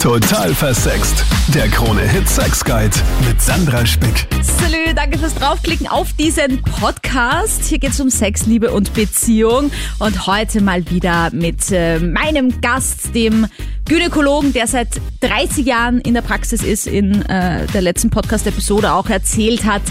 Total 0.00 0.54
versext. 0.54 1.24
Der 1.52 1.68
Krone-Hit 1.68 2.28
Sex 2.28 2.64
Guide 2.64 2.94
mit 3.26 3.42
Sandra 3.42 3.84
Spick. 3.84 4.28
Salü, 4.42 4.94
danke 4.94 5.18
fürs 5.18 5.34
Draufklicken 5.34 5.88
auf 5.88 6.12
diesen 6.12 6.62
Podcast. 6.62 7.64
Hier 7.64 7.80
geht 7.80 7.90
es 7.90 8.00
um 8.00 8.08
Sex, 8.08 8.46
Liebe 8.46 8.70
und 8.70 8.94
Beziehung. 8.94 9.72
Und 9.98 10.28
heute 10.28 10.60
mal 10.60 10.88
wieder 10.88 11.30
mit 11.32 11.72
äh, 11.72 11.98
meinem 11.98 12.60
Gast, 12.60 13.12
dem 13.16 13.48
Gynäkologen, 13.86 14.52
der 14.52 14.68
seit 14.68 15.00
30 15.20 15.66
Jahren 15.66 16.00
in 16.00 16.14
der 16.14 16.22
Praxis 16.22 16.62
ist, 16.62 16.86
in 16.86 17.22
äh, 17.22 17.66
der 17.66 17.82
letzten 17.82 18.10
Podcast-Episode 18.10 18.92
auch 18.92 19.10
erzählt 19.10 19.64
hat, 19.64 19.82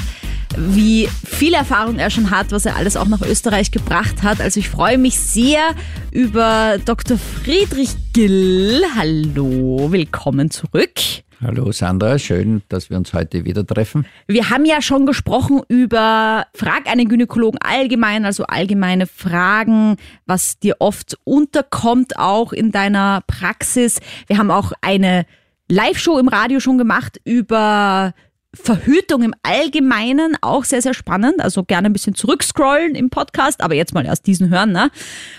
wie 0.56 1.08
viel 1.26 1.54
Erfahrung 1.54 2.00
er 2.00 2.10
schon 2.10 2.32
hat, 2.32 2.52
was 2.52 2.66
er 2.66 2.76
alles 2.76 2.96
auch 2.96 3.08
nach 3.08 3.22
Österreich 3.22 3.72
gebracht 3.72 4.24
hat. 4.24 4.42
Also 4.42 4.60
ich 4.60 4.70
freue 4.70 4.98
mich 4.98 5.20
sehr 5.20 5.76
über 6.12 6.78
Dr. 6.84 7.18
Friedrich 7.18 7.92
Gill. 8.14 8.84
Hallo, 8.96 9.92
willkommen 9.92 10.50
zurück. 10.52 10.94
Hallo 11.40 11.72
Sandra, 11.72 12.18
schön, 12.18 12.64
dass 12.68 12.90
wir 12.90 12.98
uns 12.98 13.14
heute 13.14 13.46
wieder 13.46 13.64
treffen. 13.64 14.08
Wir 14.28 14.50
haben 14.50 14.66
ja 14.66 14.82
schon 14.82 15.06
gesprochen 15.06 15.62
über 15.68 16.48
Frag 16.56 16.88
einen 16.88 17.08
Gynäkologen 17.08 17.60
allgemein, 17.62 18.26
also 18.26 18.46
allgemeine 18.46 19.06
Fragen, 19.06 19.98
was 20.26 20.58
dir 20.58 20.78
oft 20.80 21.16
unterkommt, 21.26 22.18
auch 22.18 22.54
in 22.54 22.72
deiner 22.72 23.22
Praxis. 23.28 24.00
Wir 24.26 24.40
haben 24.40 24.50
auch 24.50 24.72
eine 24.82 25.28
Live-Show 25.70 26.18
im 26.18 26.28
Radio 26.28 26.60
schon 26.60 26.80
gemacht 26.80 27.20
über 27.24 28.14
Verhütung 28.62 29.24
im 29.24 29.34
Allgemeinen 29.44 30.38
auch 30.42 30.66
sehr, 30.66 30.82
sehr 30.82 30.94
spannend. 30.94 31.40
Also 31.40 31.64
gerne 31.64 31.88
ein 31.90 31.94
bisschen 31.94 32.16
zurückscrollen 32.16 32.96
im 32.96 33.10
Podcast, 33.10 33.62
aber 33.62 33.76
jetzt 33.76 33.94
mal 33.94 34.06
erst 34.06 34.28
diesen 34.28 34.50
hören. 34.50 34.72
Ne? 34.72 34.90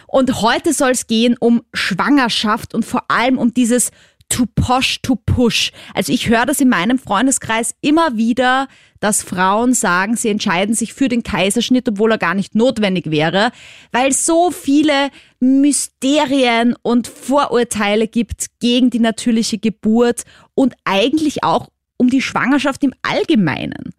Und 0.07 0.41
heute 0.41 0.73
soll 0.73 0.93
es 0.93 1.07
gehen 1.07 1.37
um 1.39 1.63
Schwangerschaft 1.75 2.75
und 2.75 2.85
vor 2.85 3.05
allem 3.09 3.39
um 3.39 3.53
dieses 3.53 3.91
to 4.29 4.45
posh 4.55 5.01
to 5.03 5.17
push. 5.17 5.73
Also 5.95 6.13
ich 6.13 6.29
höre 6.29 6.47
das 6.47 6.61
in 6.61 6.69
meinem 6.69 6.99
Freundeskreis 6.99 7.75
immer 7.81 8.17
wieder, 8.17 8.69
dass 9.01 9.23
Frauen 9.23 9.75
sagen, 9.75 10.17
sie 10.17 10.29
entscheiden 10.29 10.75
sich 10.75 10.93
für 10.93 11.09
den 11.09 11.23
Kaiserschnitt, 11.23 11.89
obwohl 11.89 12.13
er 12.13 12.19
gar 12.19 12.35
nicht 12.35 12.55
notwendig 12.55 13.11
wäre, 13.11 13.53
weil 13.93 14.13
so 14.13 14.51
viele 14.51 15.11
Mysterien 15.41 16.75
und 16.83 17.07
Vorurteile 17.07 18.09
gibt 18.09 18.47
gegen 18.61 18.91
die 18.91 19.01
natürliche 19.01 19.59
Geburt 19.59 20.25
und 20.55 20.75
eigentlich 20.85 21.45
auch 21.45 21.69
um 21.99 22.09
die 22.09 22.23
Schwangerschaft 22.23 22.83
im 22.83 22.95
Allgemeinen. 23.03 23.93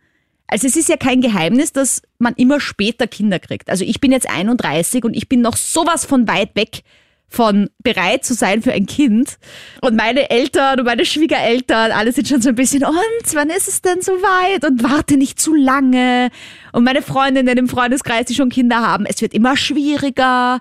Also 0.48 0.66
es 0.66 0.76
ist 0.76 0.90
ja 0.90 0.98
kein 0.98 1.22
Geheimnis, 1.22 1.72
dass 1.74 2.02
man 2.18 2.34
immer 2.34 2.60
später 2.60 3.06
Kinder 3.06 3.38
kriegt. 3.38 3.70
Also 3.70 3.86
ich 3.86 4.02
bin 4.02 4.12
jetzt 4.12 4.28
31 4.28 5.04
und 5.04 5.16
ich 5.16 5.30
bin 5.30 5.42
noch 5.42 5.56
sowas 5.56 6.06
von 6.06 6.28
weit 6.28 6.56
weg 6.56 6.82
von 7.30 7.70
bereit 7.84 8.26
zu 8.26 8.34
sein 8.34 8.62
für 8.62 8.74
ein 8.74 8.88
Kind. 8.88 9.38
Und 9.82 9.96
meine 9.96 10.32
Eltern 10.32 10.80
und 10.80 10.86
meine 10.86 11.06
Schwiegereltern, 11.06 11.92
alle 11.92 12.12
sind 12.12 12.28
schon 12.28 12.42
so 12.42 12.50
ein 12.50 12.56
bisschen, 12.56 12.84
und 12.84 12.96
wann 13.34 13.50
ist 13.52 13.68
es 13.68 13.82
denn 13.82 14.02
so 14.02 14.14
weit? 14.14 14.66
Und 14.66 14.84
warte 14.84 15.16
nicht 15.16 15.40
zu 15.40 15.54
lange. 15.54 16.30
Und 16.74 16.84
meine 16.84 17.04
Freundinnen 17.04 17.58
im 17.58 17.70
Freundeskreis, 17.70 18.26
die 18.26 18.36
schon 18.36 18.50
Kinder 18.50 18.82
haben, 18.82 19.06
es 19.06 19.22
wird 19.22 19.34
immer 19.34 19.56
schwieriger. 19.56 20.60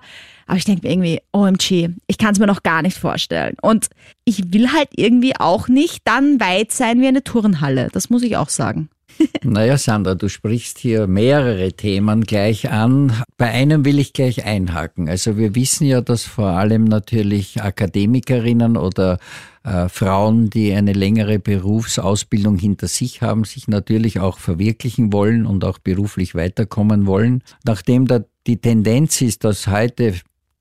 Aber 0.49 0.57
ich 0.57 0.65
denke 0.65 0.87
mir 0.87 0.93
irgendwie, 0.93 1.19
OMG, 1.31 1.89
ich 2.07 2.17
kann 2.17 2.33
es 2.33 2.39
mir 2.39 2.47
noch 2.47 2.63
gar 2.63 2.81
nicht 2.81 2.97
vorstellen. 2.97 3.55
Und 3.61 3.87
ich 4.25 4.51
will 4.51 4.71
halt 4.73 4.89
irgendwie 4.95 5.35
auch 5.37 5.67
nicht 5.67 6.01
dann 6.05 6.39
weit 6.39 6.71
sein 6.71 6.99
wie 7.01 7.07
eine 7.07 7.23
Turnhalle. 7.23 7.89
Das 7.93 8.09
muss 8.09 8.23
ich 8.23 8.35
auch 8.35 8.49
sagen. 8.49 8.89
Naja, 9.43 9.77
Sandra, 9.77 10.15
du 10.15 10.27
sprichst 10.29 10.79
hier 10.79 11.05
mehrere 11.05 11.73
Themen 11.73 12.23
gleich 12.23 12.71
an. 12.71 13.13
Bei 13.37 13.51
einem 13.51 13.85
will 13.85 13.99
ich 13.99 14.13
gleich 14.13 14.45
einhaken. 14.45 15.09
Also 15.09 15.37
wir 15.37 15.55
wissen 15.55 15.85
ja, 15.85 16.01
dass 16.01 16.23
vor 16.23 16.47
allem 16.47 16.85
natürlich 16.85 17.61
Akademikerinnen 17.61 18.77
oder 18.77 19.19
äh, 19.63 19.89
Frauen, 19.89 20.49
die 20.49 20.73
eine 20.73 20.93
längere 20.93 21.37
Berufsausbildung 21.37 22.57
hinter 22.57 22.87
sich 22.87 23.21
haben, 23.21 23.43
sich 23.43 23.67
natürlich 23.67 24.19
auch 24.19 24.39
verwirklichen 24.39 25.13
wollen 25.13 25.45
und 25.45 25.63
auch 25.63 25.77
beruflich 25.77 26.33
weiterkommen 26.33 27.05
wollen. 27.05 27.43
Nachdem 27.65 28.07
da 28.07 28.21
die 28.47 28.57
Tendenz 28.57 29.21
ist, 29.21 29.43
dass 29.43 29.67
heute 29.67 30.15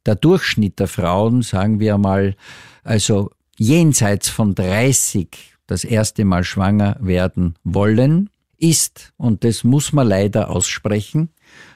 der 0.08 0.16
Durchschnitt 0.16 0.80
der 0.80 0.88
Frauen, 0.88 1.42
sagen 1.42 1.80
wir 1.80 1.98
mal, 1.98 2.34
also 2.82 3.30
jenseits 3.58 4.30
von 4.30 4.54
30 4.54 5.28
das 5.66 5.84
erste 5.84 6.24
Mal 6.24 6.44
schwanger 6.44 6.96
werden 6.98 7.56
wollen, 7.62 8.30
ist, 8.56 9.12
und 9.18 9.44
das 9.44 9.64
muss 9.64 9.92
man 9.92 10.08
leider 10.08 10.48
aussprechen, 10.48 11.28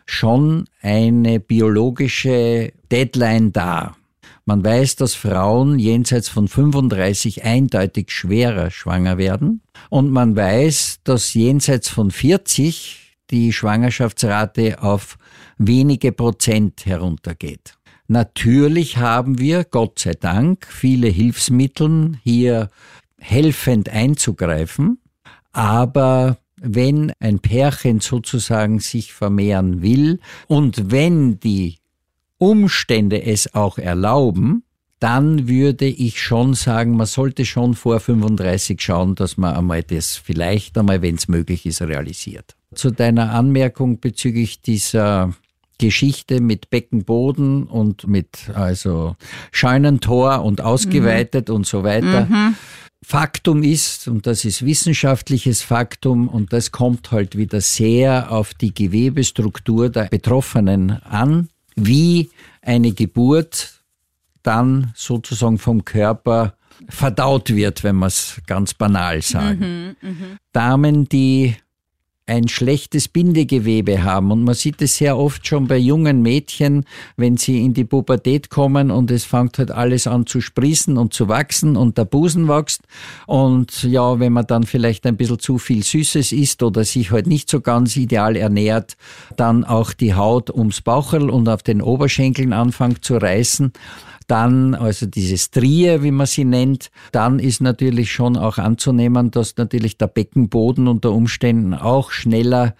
schon 0.06 0.64
eine 0.80 1.40
biologische 1.40 2.72
Deadline 2.90 3.52
da. 3.52 3.96
Man 4.46 4.64
weiß, 4.64 4.96
dass 4.96 5.14
Frauen 5.14 5.78
jenseits 5.78 6.30
von 6.30 6.48
35 6.48 7.44
eindeutig 7.44 8.10
schwerer 8.10 8.70
schwanger 8.70 9.18
werden. 9.18 9.60
Und 9.90 10.10
man 10.10 10.34
weiß, 10.34 11.00
dass 11.04 11.34
jenseits 11.34 11.90
von 11.90 12.10
40 12.10 13.18
die 13.30 13.52
Schwangerschaftsrate 13.52 14.82
auf 14.82 15.18
wenige 15.58 16.12
Prozent 16.12 16.86
heruntergeht. 16.86 17.74
Natürlich 18.12 18.98
haben 18.98 19.38
wir, 19.38 19.64
Gott 19.64 19.98
sei 20.00 20.12
Dank, 20.12 20.66
viele 20.68 21.08
Hilfsmittel, 21.08 22.18
hier 22.22 22.68
helfend 23.18 23.88
einzugreifen, 23.88 24.98
aber 25.52 26.36
wenn 26.60 27.14
ein 27.20 27.38
Pärchen 27.38 28.00
sozusagen 28.00 28.80
sich 28.80 29.14
vermehren 29.14 29.80
will 29.80 30.20
und 30.46 30.90
wenn 30.90 31.40
die 31.40 31.78
Umstände 32.36 33.22
es 33.22 33.54
auch 33.54 33.78
erlauben, 33.78 34.64
dann 34.98 35.48
würde 35.48 35.86
ich 35.86 36.20
schon 36.20 36.52
sagen, 36.52 36.98
man 36.98 37.06
sollte 37.06 37.46
schon 37.46 37.72
vor 37.72 37.98
35 37.98 38.78
schauen, 38.78 39.14
dass 39.14 39.38
man 39.38 39.56
einmal 39.56 39.84
das 39.84 40.16
vielleicht 40.16 40.76
einmal, 40.76 41.00
wenn 41.00 41.14
es 41.14 41.28
möglich 41.28 41.64
ist, 41.64 41.80
realisiert. 41.80 42.56
Zu 42.74 42.90
deiner 42.90 43.32
Anmerkung 43.32 44.00
bezüglich 44.00 44.60
dieser 44.60 45.32
Geschichte 45.78 46.40
mit 46.40 46.70
Beckenboden 46.70 47.64
und 47.64 48.06
mit 48.06 48.50
also 48.54 49.16
Scheunentor 49.50 50.42
und 50.42 50.60
ausgeweitet 50.60 51.48
mhm. 51.48 51.56
und 51.56 51.66
so 51.66 51.84
weiter. 51.84 52.26
Mhm. 52.26 52.54
Faktum 53.04 53.64
ist, 53.64 54.06
und 54.06 54.26
das 54.26 54.44
ist 54.44 54.64
wissenschaftliches 54.64 55.62
Faktum, 55.62 56.28
und 56.28 56.52
das 56.52 56.70
kommt 56.70 57.10
halt 57.10 57.36
wieder 57.36 57.60
sehr 57.60 58.30
auf 58.30 58.54
die 58.54 58.72
Gewebestruktur 58.72 59.90
der 59.90 60.04
Betroffenen 60.04 61.02
an, 61.02 61.48
wie 61.74 62.30
eine 62.62 62.92
Geburt 62.92 63.82
dann 64.42 64.92
sozusagen 64.94 65.58
vom 65.58 65.84
Körper 65.84 66.54
verdaut 66.88 67.50
wird, 67.54 67.82
wenn 67.84 67.96
wir 67.96 68.06
es 68.06 68.40
ganz 68.46 68.74
banal 68.74 69.22
sagen. 69.22 69.96
Mhm, 70.00 70.08
mh. 70.08 70.14
Damen, 70.52 71.08
die 71.08 71.56
ein 72.26 72.48
schlechtes 72.48 73.08
Bindegewebe 73.08 74.04
haben. 74.04 74.30
Und 74.30 74.44
man 74.44 74.54
sieht 74.54 74.80
es 74.80 74.96
sehr 74.96 75.18
oft 75.18 75.46
schon 75.46 75.66
bei 75.66 75.76
jungen 75.76 76.22
Mädchen, 76.22 76.84
wenn 77.16 77.36
sie 77.36 77.64
in 77.64 77.74
die 77.74 77.84
Pubertät 77.84 78.48
kommen 78.48 78.90
und 78.90 79.10
es 79.10 79.24
fängt 79.24 79.58
halt 79.58 79.70
alles 79.72 80.06
an 80.06 80.26
zu 80.26 80.40
sprießen 80.40 80.96
und 80.96 81.12
zu 81.12 81.28
wachsen 81.28 81.76
und 81.76 81.98
der 81.98 82.04
Busen 82.04 82.48
wächst. 82.48 82.82
Und 83.26 83.82
ja, 83.82 84.20
wenn 84.20 84.32
man 84.32 84.46
dann 84.46 84.64
vielleicht 84.64 85.04
ein 85.06 85.16
bisschen 85.16 85.40
zu 85.40 85.58
viel 85.58 85.82
Süßes 85.82 86.32
isst 86.32 86.62
oder 86.62 86.84
sich 86.84 87.10
halt 87.10 87.26
nicht 87.26 87.50
so 87.50 87.60
ganz 87.60 87.96
ideal 87.96 88.36
ernährt, 88.36 88.96
dann 89.36 89.64
auch 89.64 89.92
die 89.92 90.14
Haut 90.14 90.48
ums 90.50 90.80
Baucherl 90.80 91.28
und 91.28 91.48
auf 91.48 91.62
den 91.62 91.82
Oberschenkeln 91.82 92.52
anfängt 92.52 93.04
zu 93.04 93.16
reißen 93.16 93.72
dann, 94.32 94.74
also 94.74 95.04
diese 95.04 95.36
Strie, 95.36 96.02
wie 96.02 96.10
man 96.10 96.26
sie 96.26 96.46
nennt, 96.46 96.90
dann 97.12 97.38
ist 97.38 97.60
natürlich 97.60 98.12
schon 98.12 98.38
auch 98.38 98.56
anzunehmen, 98.56 99.30
dass 99.30 99.58
natürlich 99.58 99.98
der 99.98 100.06
Beckenboden 100.06 100.88
unter 100.88 101.12
Umständen 101.12 101.74
auch 101.74 102.10
schneller 102.10 102.74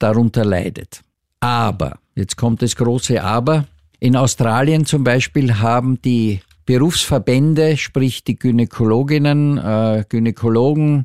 darunter 0.00 0.44
leidet. 0.44 1.02
Aber, 1.38 1.98
jetzt 2.16 2.36
kommt 2.36 2.60
das 2.60 2.74
große 2.74 3.22
Aber, 3.22 3.66
in 4.00 4.16
Australien 4.16 4.84
zum 4.84 5.04
Beispiel 5.04 5.60
haben 5.60 6.02
die 6.02 6.40
Berufsverbände, 6.66 7.76
sprich 7.76 8.24
die 8.24 8.36
Gynäkologinnen, 8.36 9.58
äh, 9.58 10.04
Gynäkologen, 10.08 11.04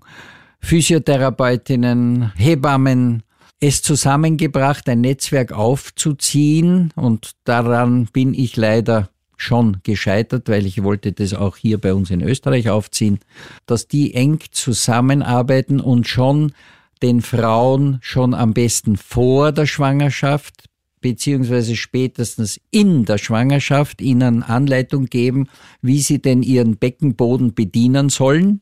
Physiotherapeutinnen, 0.61 2.31
Hebammen, 2.35 3.21
es 3.59 3.83
zusammengebracht, 3.83 4.89
ein 4.89 5.01
Netzwerk 5.01 5.51
aufzuziehen 5.51 6.91
und 6.95 7.33
daran 7.43 8.07
bin 8.11 8.33
ich 8.33 8.57
leider 8.57 9.09
schon 9.41 9.77
gescheitert, 9.83 10.49
weil 10.49 10.65
ich 10.65 10.83
wollte 10.83 11.11
das 11.11 11.33
auch 11.33 11.57
hier 11.57 11.77
bei 11.77 11.93
uns 11.93 12.11
in 12.11 12.21
Österreich 12.21 12.69
aufziehen, 12.69 13.19
dass 13.65 13.87
die 13.87 14.13
eng 14.13 14.39
zusammenarbeiten 14.51 15.79
und 15.79 16.07
schon 16.07 16.53
den 17.01 17.21
Frauen 17.21 17.99
schon 18.01 18.33
am 18.33 18.53
besten 18.53 18.97
vor 18.97 19.51
der 19.51 19.65
Schwangerschaft 19.65 20.65
beziehungsweise 21.01 21.77
spätestens 21.77 22.59
in 22.71 23.05
der 23.05 23.17
Schwangerschaft 23.17 24.01
ihnen 24.01 24.43
Anleitung 24.43 25.05
geben, 25.05 25.47
wie 25.81 25.99
sie 25.99 26.21
denn 26.21 26.43
ihren 26.43 26.75
Beckenboden 26.75 27.53
bedienen 27.53 28.09
sollen 28.09 28.59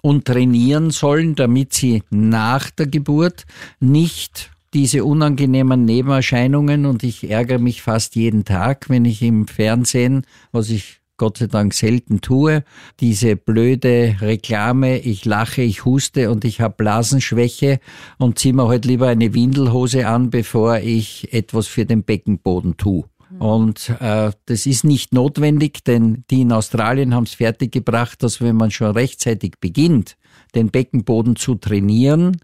und 0.00 0.26
trainieren 0.26 0.90
sollen, 0.90 1.34
damit 1.34 1.72
sie 1.72 2.04
nach 2.10 2.70
der 2.70 2.86
Geburt 2.86 3.46
nicht 3.80 4.51
diese 4.74 5.04
unangenehmen 5.04 5.84
Nebenerscheinungen 5.84 6.86
und 6.86 7.02
ich 7.02 7.30
ärgere 7.30 7.58
mich 7.58 7.82
fast 7.82 8.16
jeden 8.16 8.44
Tag, 8.44 8.88
wenn 8.88 9.04
ich 9.04 9.22
im 9.22 9.46
Fernsehen, 9.46 10.22
was 10.50 10.70
ich 10.70 11.00
Gott 11.18 11.38
sei 11.38 11.46
Dank 11.46 11.74
selten 11.74 12.20
tue. 12.20 12.64
Diese 12.98 13.36
blöde 13.36 14.16
Reklame, 14.20 14.98
ich 14.98 15.24
lache, 15.24 15.62
ich 15.62 15.84
huste 15.84 16.30
und 16.30 16.44
ich 16.44 16.60
habe 16.60 16.74
Blasenschwäche 16.76 17.80
und 18.18 18.38
ziehe 18.38 18.54
mir 18.54 18.66
halt 18.66 18.86
lieber 18.86 19.08
eine 19.08 19.34
Windelhose 19.34 20.08
an, 20.08 20.30
bevor 20.30 20.78
ich 20.78 21.32
etwas 21.32 21.66
für 21.66 21.84
den 21.84 22.02
Beckenboden 22.02 22.76
tue. 22.76 23.04
Und 23.38 23.90
äh, 24.00 24.32
das 24.46 24.66
ist 24.66 24.84
nicht 24.84 25.12
notwendig, 25.12 25.84
denn 25.84 26.24
die 26.30 26.42
in 26.42 26.52
Australien 26.52 27.14
haben 27.14 27.24
es 27.24 27.34
fertiggebracht, 27.34 28.22
dass 28.22 28.40
wenn 28.40 28.56
man 28.56 28.70
schon 28.70 28.90
rechtzeitig 28.90 29.54
beginnt, 29.60 30.16
den 30.54 30.70
Beckenboden 30.70 31.36
zu 31.36 31.54
trainieren, 31.54 32.38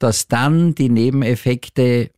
dass 0.00 0.26
dann 0.26 0.74
die 0.74 0.88
Nebeneffekte 0.88 2.10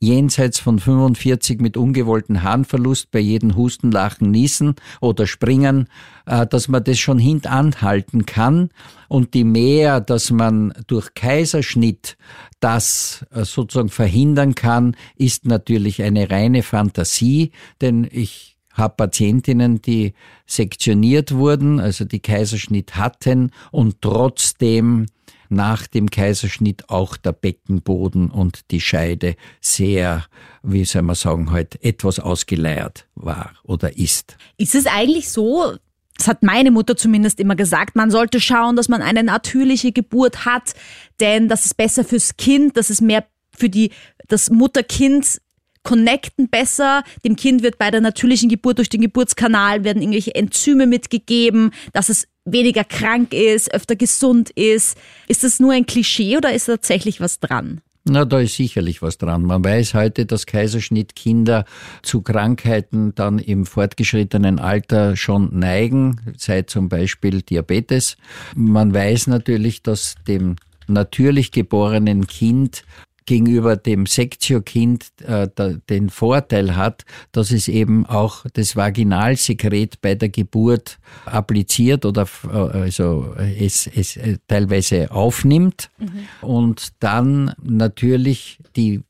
jenseits 0.00 0.58
von 0.58 0.78
45 0.78 1.60
mit 1.60 1.76
ungewollten 1.76 2.42
Harnverlust 2.42 3.10
bei 3.10 3.18
jedem 3.18 3.54
Husten, 3.54 3.92
Lachen, 3.92 4.30
Niesen 4.30 4.74
oder 5.02 5.26
Springen, 5.26 5.88
äh, 6.26 6.46
dass 6.46 6.68
man 6.68 6.82
das 6.82 6.98
schon 6.98 7.18
hintanhalten 7.18 8.24
kann. 8.24 8.70
Und 9.08 9.34
die 9.34 9.44
mehr, 9.44 10.00
dass 10.00 10.30
man 10.30 10.72
durch 10.86 11.12
Kaiserschnitt 11.14 12.16
das 12.60 13.26
äh, 13.30 13.44
sozusagen 13.44 13.90
verhindern 13.90 14.54
kann, 14.54 14.96
ist 15.16 15.44
natürlich 15.44 16.02
eine 16.02 16.30
reine 16.30 16.62
Fantasie, 16.62 17.52
denn 17.82 18.08
ich 18.10 18.56
habe 18.72 18.94
Patientinnen, 18.96 19.82
die 19.82 20.14
sektioniert 20.46 21.32
wurden, 21.32 21.78
also 21.78 22.06
die 22.06 22.20
Kaiserschnitt 22.20 22.96
hatten 22.96 23.50
und 23.70 24.00
trotzdem 24.00 25.06
nach 25.50 25.86
dem 25.86 26.10
Kaiserschnitt 26.10 26.88
auch 26.88 27.16
der 27.16 27.32
Beckenboden 27.32 28.30
und 28.30 28.70
die 28.70 28.80
Scheide 28.80 29.36
sehr, 29.60 30.24
wie 30.62 30.84
soll 30.84 31.02
man 31.02 31.16
sagen, 31.16 31.50
halt 31.50 31.82
etwas 31.84 32.20
ausgeleiert 32.20 33.06
war 33.14 33.52
oder 33.64 33.96
ist. 33.96 34.36
Ist 34.56 34.74
es 34.74 34.86
eigentlich 34.86 35.28
so, 35.28 35.74
das 36.16 36.28
hat 36.28 36.42
meine 36.42 36.70
Mutter 36.70 36.96
zumindest 36.96 37.40
immer 37.40 37.56
gesagt, 37.56 37.96
man 37.96 38.10
sollte 38.10 38.40
schauen, 38.40 38.76
dass 38.76 38.88
man 38.88 39.02
eine 39.02 39.24
natürliche 39.24 39.90
Geburt 39.90 40.44
hat, 40.44 40.74
denn 41.18 41.48
das 41.48 41.66
ist 41.66 41.76
besser 41.76 42.04
fürs 42.04 42.36
Kind, 42.36 42.76
das 42.76 42.90
ist 42.90 43.00
mehr 43.00 43.26
für 43.56 43.68
die, 43.68 43.90
das 44.28 44.50
Mutter-Kind 44.50 45.40
connecten 45.82 46.48
besser. 46.48 47.02
Dem 47.24 47.36
Kind 47.36 47.62
wird 47.62 47.78
bei 47.78 47.90
der 47.90 48.00
natürlichen 48.00 48.48
Geburt 48.48 48.78
durch 48.78 48.88
den 48.88 49.00
Geburtskanal 49.00 49.82
werden 49.82 50.02
irgendwelche 50.02 50.34
Enzyme 50.34 50.86
mitgegeben, 50.86 51.72
dass 51.92 52.08
es 52.08 52.28
weniger 52.52 52.84
krank 52.84 53.32
ist, 53.32 53.72
öfter 53.72 53.96
gesund 53.96 54.50
ist. 54.50 54.96
Ist 55.28 55.44
das 55.44 55.60
nur 55.60 55.72
ein 55.72 55.86
Klischee 55.86 56.36
oder 56.36 56.52
ist 56.52 56.66
tatsächlich 56.66 57.20
was 57.20 57.40
dran? 57.40 57.80
Na, 58.04 58.24
da 58.24 58.40
ist 58.40 58.56
sicherlich 58.56 59.02
was 59.02 59.18
dran. 59.18 59.42
Man 59.42 59.62
weiß 59.62 59.92
heute, 59.92 60.24
dass 60.24 60.46
Kaiserschnittkinder 60.46 61.66
zu 62.02 62.22
Krankheiten 62.22 63.14
dann 63.14 63.38
im 63.38 63.66
fortgeschrittenen 63.66 64.58
Alter 64.58 65.16
schon 65.16 65.58
neigen, 65.58 66.34
sei 66.36 66.62
zum 66.62 66.88
Beispiel 66.88 67.42
Diabetes. 67.42 68.16
Man 68.56 68.94
weiß 68.94 69.26
natürlich, 69.26 69.82
dass 69.82 70.14
dem 70.26 70.56
natürlich 70.86 71.52
geborenen 71.52 72.26
Kind 72.26 72.84
gegenüber 73.30 73.76
dem 73.76 74.06
Sektio-Kind 74.06 75.12
äh, 75.24 75.46
den 75.88 76.10
Vorteil 76.10 76.74
hat, 76.74 77.04
dass 77.30 77.52
es 77.52 77.68
eben 77.68 78.04
auch 78.04 78.44
das 78.54 78.74
Vaginalsekret 78.74 80.00
bei 80.00 80.16
der 80.16 80.30
Geburt 80.30 80.98
appliziert 81.26 82.04
oder 82.04 82.26
äh, 82.52 82.56
also 82.56 83.36
es, 83.36 83.86
es 83.86 84.16
äh, 84.16 84.38
teilweise 84.48 85.12
aufnimmt 85.12 85.90
mhm. 85.98 86.26
und 86.40 86.88
dann 86.98 87.54
natürlich 87.62 88.58
die 88.74 89.02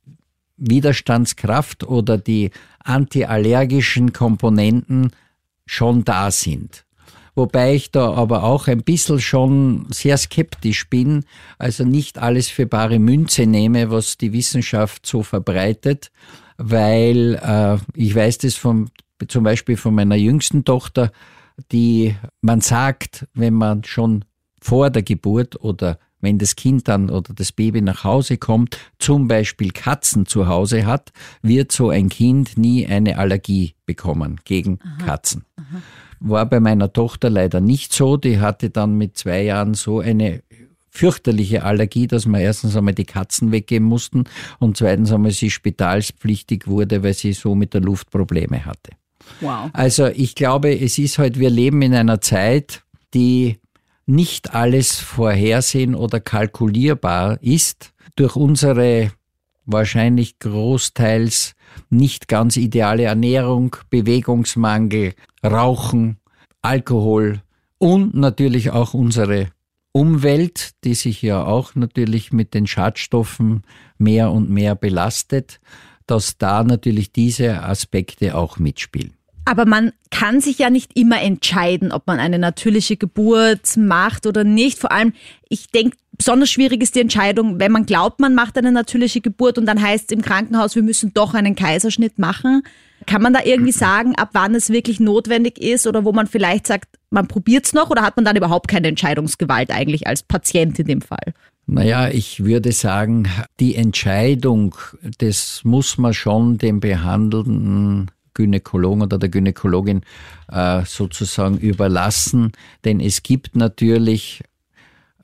Widerstandskraft 0.59 1.85
oder 1.85 2.19
die 2.19 2.51
antiallergischen 2.85 4.13
Komponenten 4.13 5.13
schon 5.65 6.05
da 6.05 6.31
sind 6.31 6.85
wobei 7.41 7.75
ich 7.75 7.91
da 7.91 8.13
aber 8.13 8.45
auch 8.45 8.69
ein 8.69 8.83
bisschen 8.83 9.19
schon 9.19 9.87
sehr 9.89 10.19
skeptisch 10.19 10.91
bin, 10.91 11.25
also 11.59 11.85
nicht 11.85 12.19
alles 12.19 12.51
für 12.51 12.67
bare 12.67 12.99
Münze 12.99 13.47
nehme, 13.47 13.91
was 13.91 14.19
die 14.19 14.35
Wissenschaft 14.35 15.07
so 15.07 15.23
verbreitet, 15.23 16.13
weil 16.59 17.41
äh, 17.43 17.79
ich 17.95 18.15
weiß 18.15 18.39
das 18.39 18.57
vom, 18.57 18.91
zum 19.27 19.43
Beispiel 19.43 19.79
von 19.79 19.95
meiner 19.95 20.17
jüngsten 20.17 20.67
Tochter, 20.67 21.13
die 21.73 22.15
man 22.43 22.61
sagt, 22.61 23.27
wenn 23.33 23.55
man 23.55 23.85
schon 23.85 24.27
vor 24.61 24.91
der 24.91 25.03
Geburt 25.03 25.59
oder 25.65 25.99
wenn 26.21 26.37
das 26.37 26.57
Kind 26.57 26.89
dann 26.89 27.09
oder 27.09 27.33
das 27.33 27.53
Baby 27.53 27.81
nach 27.81 28.05
Hause 28.05 28.37
kommt, 28.37 28.77
zum 28.99 29.29
Beispiel 29.29 29.71
Katzen 29.71 30.27
zu 30.27 30.47
Hause 30.47 30.85
hat, 30.85 31.11
wird 31.41 31.73
so 31.73 31.89
ein 31.89 32.11
Kind 32.11 32.59
nie 32.59 32.87
eine 32.87 33.17
Allergie 33.17 33.77
bekommen 33.87 34.39
gegen 34.45 34.79
aha, 34.83 35.07
Katzen. 35.07 35.47
Aha. 35.57 35.81
War 36.21 36.47
bei 36.47 36.61
meiner 36.61 36.93
Tochter 36.93 37.31
leider 37.31 37.61
nicht 37.61 37.93
so. 37.93 38.17
Die 38.17 38.41
hatte 38.41 38.71
dann 38.71 38.97
mit 38.97 39.17
zwei 39.17 39.43
Jahren 39.43 39.75
so 39.75 40.01
eine 40.01 40.43
fürchterliche 40.91 41.63
Allergie, 41.63 42.07
dass 42.07 42.27
wir 42.27 42.41
erstens 42.41 42.77
einmal 42.77 42.95
die 42.95 43.05
Katzen 43.05 43.53
weggeben 43.53 43.87
mussten 43.87 44.25
und 44.59 44.77
zweitens 44.77 45.13
einmal 45.13 45.31
sie 45.31 45.51
spitalspflichtig 45.51 46.67
wurde, 46.67 47.03
weil 47.03 47.15
sie 47.15 47.33
so 47.33 47.55
mit 47.55 47.75
der 47.75 47.81
Luft 47.81 48.11
Probleme 48.11 48.65
hatte. 48.67 48.91
Wow. 49.41 49.71
Also 49.73 50.09
ich 50.09 50.35
glaube, 50.35 50.79
es 50.79 50.99
ist 50.99 51.19
halt, 51.19 51.39
wir 51.39 51.51
leben 51.51 51.83
in 51.83 51.95
einer 51.95 52.21
Zeit, 52.21 52.83
die 53.15 53.61
nicht 54.07 54.55
alles 54.55 54.99
vorhersehen 54.99 55.95
oder 55.95 56.21
kalkulierbar 56.21 57.39
ist. 57.41 57.93
Durch 58.17 58.35
unsere 58.35 59.13
wahrscheinlich 59.67 60.39
großteils 60.39 61.55
nicht 61.89 62.29
ganz 62.29 62.57
ideale 62.57 63.05
Ernährung, 63.05 63.77
Bewegungsmangel, 63.91 65.15
Rauchen, 65.45 66.19
Alkohol 66.63 67.43
und 67.79 68.15
natürlich 68.15 68.71
auch 68.71 68.95
unsere 68.95 69.49
Umwelt, 69.93 70.71
die 70.85 70.95
sich 70.95 71.23
ja 71.23 71.45
auch 71.45 71.75
natürlich 71.75 72.33
mit 72.33 72.55
den 72.55 72.67
Schadstoffen 72.67 73.63
mehr 73.99 74.31
und 74.31 74.51
mehr 74.51 74.75
belastet, 74.75 75.61
dass 76.07 76.39
da 76.39 76.63
natürlich 76.65 77.13
diese 77.13 77.63
Aspekte 77.63 78.37
auch 78.37 78.59
mitspielen. 78.59 79.15
Aber 79.51 79.67
man 79.67 79.91
kann 80.13 80.41
sich 80.41 80.59
ja 80.59 80.71
nicht 80.71 80.97
immer 80.97 81.21
entscheiden, 81.21 81.91
ob 81.91 82.07
man 82.07 82.21
eine 82.21 82.39
natürliche 82.39 82.97
Geburt 82.97 83.77
macht 83.77 84.29
oder 84.29 84.45
nicht. 84.45 84.79
Vor 84.79 84.93
allem, 84.93 85.13
ich 85.49 85.73
denke, 85.73 85.97
besonders 86.17 86.53
schwierig 86.53 86.81
ist 86.81 86.95
die 86.95 87.01
Entscheidung, 87.01 87.59
wenn 87.59 87.73
man 87.73 87.85
glaubt, 87.85 88.21
man 88.21 88.37
macht 88.37 88.57
eine 88.57 88.71
natürliche 88.71 89.21
Geburt 89.21 89.59
und 89.59 89.67
dann 89.67 89.83
heißt 89.83 90.05
es 90.05 90.17
im 90.17 90.23
Krankenhaus, 90.23 90.77
wir 90.77 90.85
müssen 90.85 91.13
doch 91.15 91.35
einen 91.35 91.57
Kaiserschnitt 91.57 92.17
machen. 92.17 92.63
Kann 93.07 93.23
man 93.23 93.33
da 93.33 93.41
irgendwie 93.43 93.73
sagen, 93.73 94.15
ab 94.15 94.29
wann 94.35 94.55
es 94.55 94.71
wirklich 94.71 95.01
notwendig 95.01 95.59
ist 95.59 95.89
oder 95.89 96.05
wo 96.05 96.13
man 96.13 96.29
vielleicht 96.29 96.69
sagt, 96.69 96.87
man 97.11 97.27
probiert 97.27 97.67
es 97.67 97.73
noch 97.73 97.91
oder 97.91 98.03
hat 98.03 98.15
man 98.15 98.25
dann 98.25 98.37
überhaupt 98.37 98.69
keine 98.69 98.87
Entscheidungsgewalt 98.87 99.73
eigentlich 99.73 100.07
als 100.07 100.23
Patient 100.23 100.79
in 100.79 100.87
dem 100.87 101.01
Fall? 101.01 101.35
Naja, 101.67 102.09
ich 102.09 102.45
würde 102.45 102.71
sagen, 102.71 103.29
die 103.59 103.75
Entscheidung, 103.75 104.77
das 105.19 105.63
muss 105.65 105.99
man 105.99 106.15
schon 106.15 106.57
dem 106.57 106.79
behandelnden 106.79 108.13
Gynäkologen 108.35 109.03
oder 109.03 109.19
der 109.19 109.29
Gynäkologin 109.29 110.03
äh, 110.51 110.85
sozusagen 110.85 111.59
überlassen, 111.59 112.53
denn 112.85 113.01
es 113.01 113.23
gibt 113.23 113.57
natürlich 113.57 114.43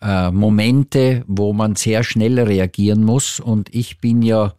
äh, 0.00 0.30
Momente, 0.30 1.24
wo 1.26 1.52
man 1.52 1.76
sehr 1.76 2.04
schnell 2.04 2.38
reagieren 2.38 3.04
muss 3.04 3.40
und 3.40 3.74
ich 3.74 3.98
bin 3.98 4.22
ja 4.22 4.54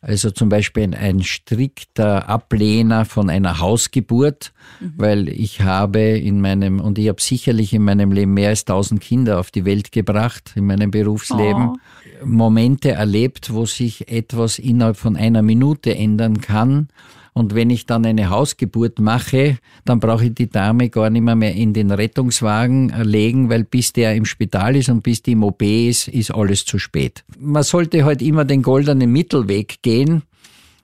also 0.00 0.30
zum 0.30 0.48
Beispiel 0.48 0.94
ein 0.94 1.22
strikter 1.24 2.28
Ablehner 2.28 3.04
von 3.04 3.28
einer 3.28 3.58
Hausgeburt, 3.58 4.52
mhm. 4.80 4.92
weil 4.96 5.28
ich 5.28 5.62
habe 5.62 6.00
in 6.00 6.40
meinem, 6.40 6.78
und 6.80 6.98
ich 6.98 7.08
habe 7.08 7.20
sicherlich 7.20 7.72
in 7.74 7.82
meinem 7.82 8.12
Leben 8.12 8.34
mehr 8.34 8.50
als 8.50 8.64
tausend 8.64 9.00
Kinder 9.00 9.40
auf 9.40 9.50
die 9.50 9.64
Welt 9.64 9.90
gebracht, 9.90 10.52
in 10.54 10.66
meinem 10.66 10.92
Berufsleben, 10.92 11.70
oh. 11.70 12.24
Momente 12.24 12.92
erlebt, 12.92 13.52
wo 13.52 13.66
sich 13.66 14.08
etwas 14.08 14.58
innerhalb 14.58 14.96
von 14.96 15.16
einer 15.16 15.42
Minute 15.42 15.94
ändern 15.94 16.40
kann 16.40 16.88
und 17.38 17.54
wenn 17.54 17.70
ich 17.70 17.86
dann 17.86 18.04
eine 18.04 18.30
Hausgeburt 18.30 18.98
mache, 18.98 19.58
dann 19.84 20.00
brauche 20.00 20.26
ich 20.26 20.34
die 20.34 20.50
Dame 20.50 20.90
gar 20.90 21.08
nicht 21.08 21.22
mehr, 21.22 21.36
mehr 21.36 21.54
in 21.54 21.72
den 21.72 21.92
Rettungswagen 21.92 22.92
legen, 23.04 23.48
weil 23.48 23.62
bis 23.62 23.92
der 23.92 24.16
im 24.16 24.24
Spital 24.24 24.74
ist 24.74 24.88
und 24.88 25.02
bis 25.02 25.22
die 25.22 25.32
im 25.32 25.44
OP 25.44 25.62
ist, 25.62 26.08
ist 26.08 26.34
alles 26.34 26.64
zu 26.64 26.80
spät. 26.80 27.24
Man 27.38 27.62
sollte 27.62 28.04
halt 28.04 28.22
immer 28.22 28.44
den 28.44 28.62
goldenen 28.62 29.12
Mittelweg 29.12 29.82
gehen. 29.82 30.22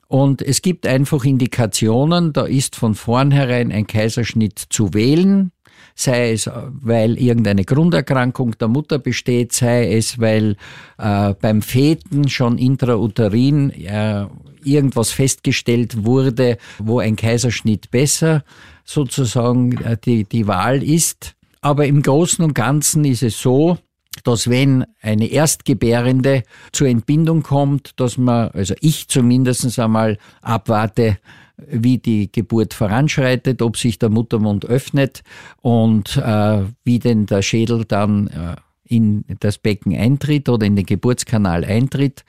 Und 0.07 0.41
es 0.41 0.61
gibt 0.61 0.87
einfach 0.87 1.25
Indikationen, 1.25 2.31
da 2.31 2.45
ist 2.45 2.75
von 2.75 2.95
vornherein 2.95 3.71
ein 3.71 3.85
Kaiserschnitt 3.85 4.57
zu 4.69 4.93
wählen 4.93 5.51
sei 5.95 6.33
es, 6.33 6.49
weil 6.81 7.17
irgendeine 7.17 7.63
Grunderkrankung 7.63 8.57
der 8.57 8.67
Mutter 8.67 8.99
besteht, 8.99 9.53
sei 9.53 9.93
es, 9.93 10.19
weil 10.19 10.57
äh, 10.97 11.33
beim 11.33 11.61
Feten 11.61 12.27
schon 12.27 12.57
intrauterin 12.57 13.71
äh, 13.71 14.25
irgendwas 14.63 15.11
festgestellt 15.11 16.05
wurde, 16.05 16.57
wo 16.79 16.99
ein 16.99 17.15
Kaiserschnitt 17.15 17.91
besser 17.91 18.43
sozusagen 18.83 19.77
äh, 19.83 19.97
die, 20.03 20.25
die 20.25 20.47
Wahl 20.47 20.83
ist. 20.83 21.35
Aber 21.61 21.85
im 21.87 22.01
Großen 22.01 22.43
und 22.43 22.53
Ganzen 22.53 23.05
ist 23.05 23.23
es 23.23 23.41
so, 23.41 23.77
dass 24.23 24.49
wenn 24.49 24.85
eine 25.01 25.27
Erstgebärende 25.27 26.43
zur 26.71 26.87
Entbindung 26.87 27.43
kommt, 27.43 27.99
dass 27.99 28.17
man, 28.17 28.49
also 28.51 28.73
ich 28.81 29.07
zumindest 29.07 29.77
einmal 29.79 30.17
abwarte, 30.41 31.17
wie 31.57 31.97
die 31.97 32.31
Geburt 32.31 32.73
voranschreitet, 32.73 33.61
ob 33.61 33.77
sich 33.77 33.97
der 33.97 34.09
Muttermund 34.09 34.65
öffnet 34.65 35.23
und 35.61 36.17
äh, 36.17 36.63
wie 36.83 36.99
denn 36.99 37.25
der 37.25 37.41
Schädel 37.41 37.85
dann 37.85 38.27
äh, 38.27 38.55
in 38.87 39.25
das 39.39 39.57
Becken 39.57 39.95
eintritt 39.95 40.49
oder 40.49 40.65
in 40.65 40.75
den 40.75 40.85
Geburtskanal 40.85 41.63
eintritt. 41.65 42.23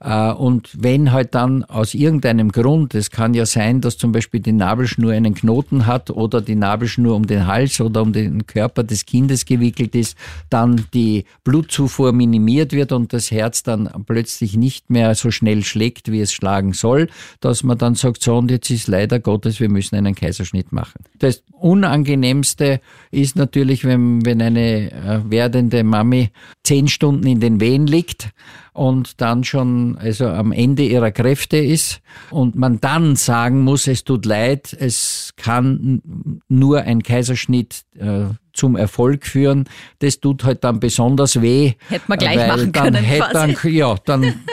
Äh, 0.00 0.32
und 0.32 0.70
wenn 0.76 1.12
halt 1.12 1.34
dann 1.34 1.64
aus 1.64 1.94
irgendeinem 1.94 2.50
Grund, 2.50 2.94
es 2.94 3.10
kann 3.10 3.34
ja 3.34 3.46
sein, 3.46 3.80
dass 3.80 3.96
zum 3.96 4.12
Beispiel 4.12 4.40
die 4.40 4.52
Nabelschnur 4.52 5.12
einen 5.12 5.34
Knoten 5.34 5.86
hat 5.86 6.10
oder 6.10 6.40
die 6.40 6.54
Nabelschnur 6.54 7.14
um 7.14 7.26
den 7.26 7.46
Hals 7.46 7.80
oder 7.80 8.02
um 8.02 8.12
den 8.12 8.46
Körper 8.46 8.82
des 8.82 9.06
Kindes 9.06 9.44
gewickelt 9.44 9.94
ist, 9.94 10.16
dann 10.50 10.84
die 10.92 11.24
Blutzufuhr 11.44 12.12
minimiert 12.12 12.72
wird 12.72 12.92
und 12.92 13.12
das 13.12 13.30
Herz 13.30 13.62
dann 13.62 13.88
plötzlich 14.06 14.56
nicht 14.56 14.90
mehr 14.90 15.14
so 15.14 15.30
schnell 15.30 15.64
schlägt, 15.64 16.10
wie 16.10 16.20
es 16.20 16.32
schlagen 16.32 16.72
soll, 16.72 17.08
dass 17.40 17.62
man 17.62 17.78
dann 17.78 17.94
sagt, 17.94 18.22
so 18.22 18.36
und 18.36 18.50
jetzt 18.50 18.70
ist 18.70 18.88
leider 18.88 19.20
Gottes, 19.20 19.60
wir 19.60 19.68
müssen 19.68 19.96
einen 19.96 20.14
Kaiserschnitt 20.14 20.72
machen. 20.72 21.04
Das 21.18 21.42
Unangenehmste 21.52 22.80
ist 23.12 23.36
natürlich, 23.36 23.84
wenn, 23.84 24.26
wenn 24.26 24.42
eine 24.42 24.90
äh, 24.90 25.20
werdende 25.30 25.84
Mami 26.02 26.30
zehn 26.64 26.88
Stunden 26.88 27.26
in 27.26 27.40
den 27.40 27.60
Wehen 27.60 27.86
liegt 27.86 28.30
und 28.72 29.20
dann 29.20 29.44
schon 29.44 29.96
also 29.98 30.26
am 30.28 30.52
Ende 30.52 30.82
ihrer 30.82 31.10
Kräfte 31.10 31.58
ist 31.58 32.00
und 32.30 32.56
man 32.56 32.80
dann 32.80 33.16
sagen 33.16 33.60
muss, 33.60 33.86
es 33.86 34.04
tut 34.04 34.26
leid, 34.26 34.76
es 34.78 35.32
kann 35.36 36.02
nur 36.48 36.82
ein 36.82 37.02
Kaiserschnitt 37.02 37.82
äh, 37.98 38.24
zum 38.52 38.76
Erfolg 38.76 39.26
führen. 39.26 39.64
Das 40.00 40.20
tut 40.20 40.44
halt 40.44 40.64
dann 40.64 40.80
besonders 40.80 41.40
weh. 41.40 41.74
Hätte 41.88 42.04
man 42.08 42.18
gleich 42.18 42.48
machen 42.48 42.72
können. 42.72 43.04
Dann, 43.32 43.56
ja, 43.64 43.96
dann 44.04 44.34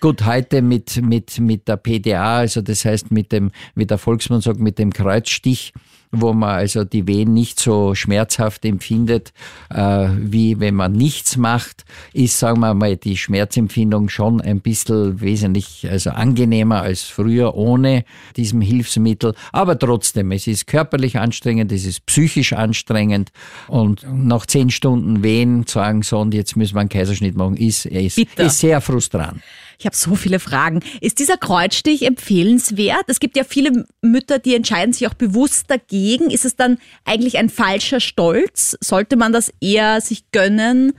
Gut, 0.00 0.24
heute 0.24 0.62
mit, 0.62 1.02
mit, 1.02 1.40
mit 1.40 1.66
der 1.66 1.76
PDA, 1.76 2.38
also 2.38 2.60
das 2.60 2.84
heißt 2.84 3.10
mit 3.10 3.32
dem, 3.32 3.50
wie 3.74 3.84
der 3.84 3.98
Volksmann 3.98 4.40
sagt, 4.40 4.60
mit 4.60 4.78
dem 4.78 4.92
Kreuzstich, 4.92 5.72
wo 6.10 6.32
man 6.32 6.50
also 6.50 6.84
die 6.84 7.06
Wehen 7.06 7.32
nicht 7.34 7.60
so 7.60 7.94
schmerzhaft 7.94 8.64
empfindet, 8.64 9.32
äh, 9.70 10.08
wie 10.16 10.58
wenn 10.60 10.74
man 10.74 10.92
nichts 10.92 11.36
macht, 11.36 11.84
ist, 12.12 12.38
sagen 12.38 12.60
wir 12.60 12.74
mal, 12.74 12.96
die 12.96 13.16
Schmerzempfindung 13.16 14.08
schon 14.08 14.40
ein 14.40 14.60
bisschen 14.60 15.20
wesentlich 15.20 15.86
also 15.90 16.10
angenehmer 16.10 16.82
als 16.82 17.02
früher 17.02 17.54
ohne 17.54 18.04
diesem 18.36 18.60
Hilfsmittel. 18.60 19.34
Aber 19.52 19.78
trotzdem, 19.78 20.32
es 20.32 20.46
ist 20.46 20.66
körperlich 20.66 21.18
anstrengend, 21.18 21.72
es 21.72 21.84
ist 21.84 22.06
psychisch 22.06 22.52
anstrengend 22.52 23.30
und 23.66 24.06
nach 24.10 24.46
zehn 24.46 24.70
Stunden 24.70 25.22
Wehen 25.22 25.66
sagen, 25.66 26.02
so 26.02 26.18
und 26.18 26.34
jetzt 26.34 26.56
müssen 26.56 26.74
wir 26.74 26.80
einen 26.80 26.88
Kaiserschnitt 26.88 27.36
machen, 27.36 27.56
ist, 27.56 27.86
ist, 27.86 28.18
ist 28.18 28.58
sehr 28.58 28.80
frustrant. 28.80 29.40
Ich 29.78 29.86
habe 29.86 29.94
so 29.94 30.16
viele 30.16 30.40
Fragen. 30.40 30.80
Ist 31.00 31.20
dieser 31.20 31.36
Kreuzstich 31.36 32.02
empfehlenswert? 32.04 33.04
Es 33.06 33.20
gibt 33.20 33.36
ja 33.36 33.44
viele 33.44 33.86
Mütter, 34.02 34.40
die 34.40 34.56
entscheiden 34.56 34.92
sich 34.92 35.06
auch 35.06 35.14
bewusst 35.14 35.70
dagegen. 35.70 36.30
Ist 36.30 36.44
es 36.44 36.56
dann 36.56 36.78
eigentlich 37.04 37.38
ein 37.38 37.48
falscher 37.48 38.00
Stolz? 38.00 38.76
Sollte 38.80 39.16
man 39.16 39.32
das 39.32 39.52
eher 39.60 40.00
sich 40.00 40.32
gönnen, 40.32 40.94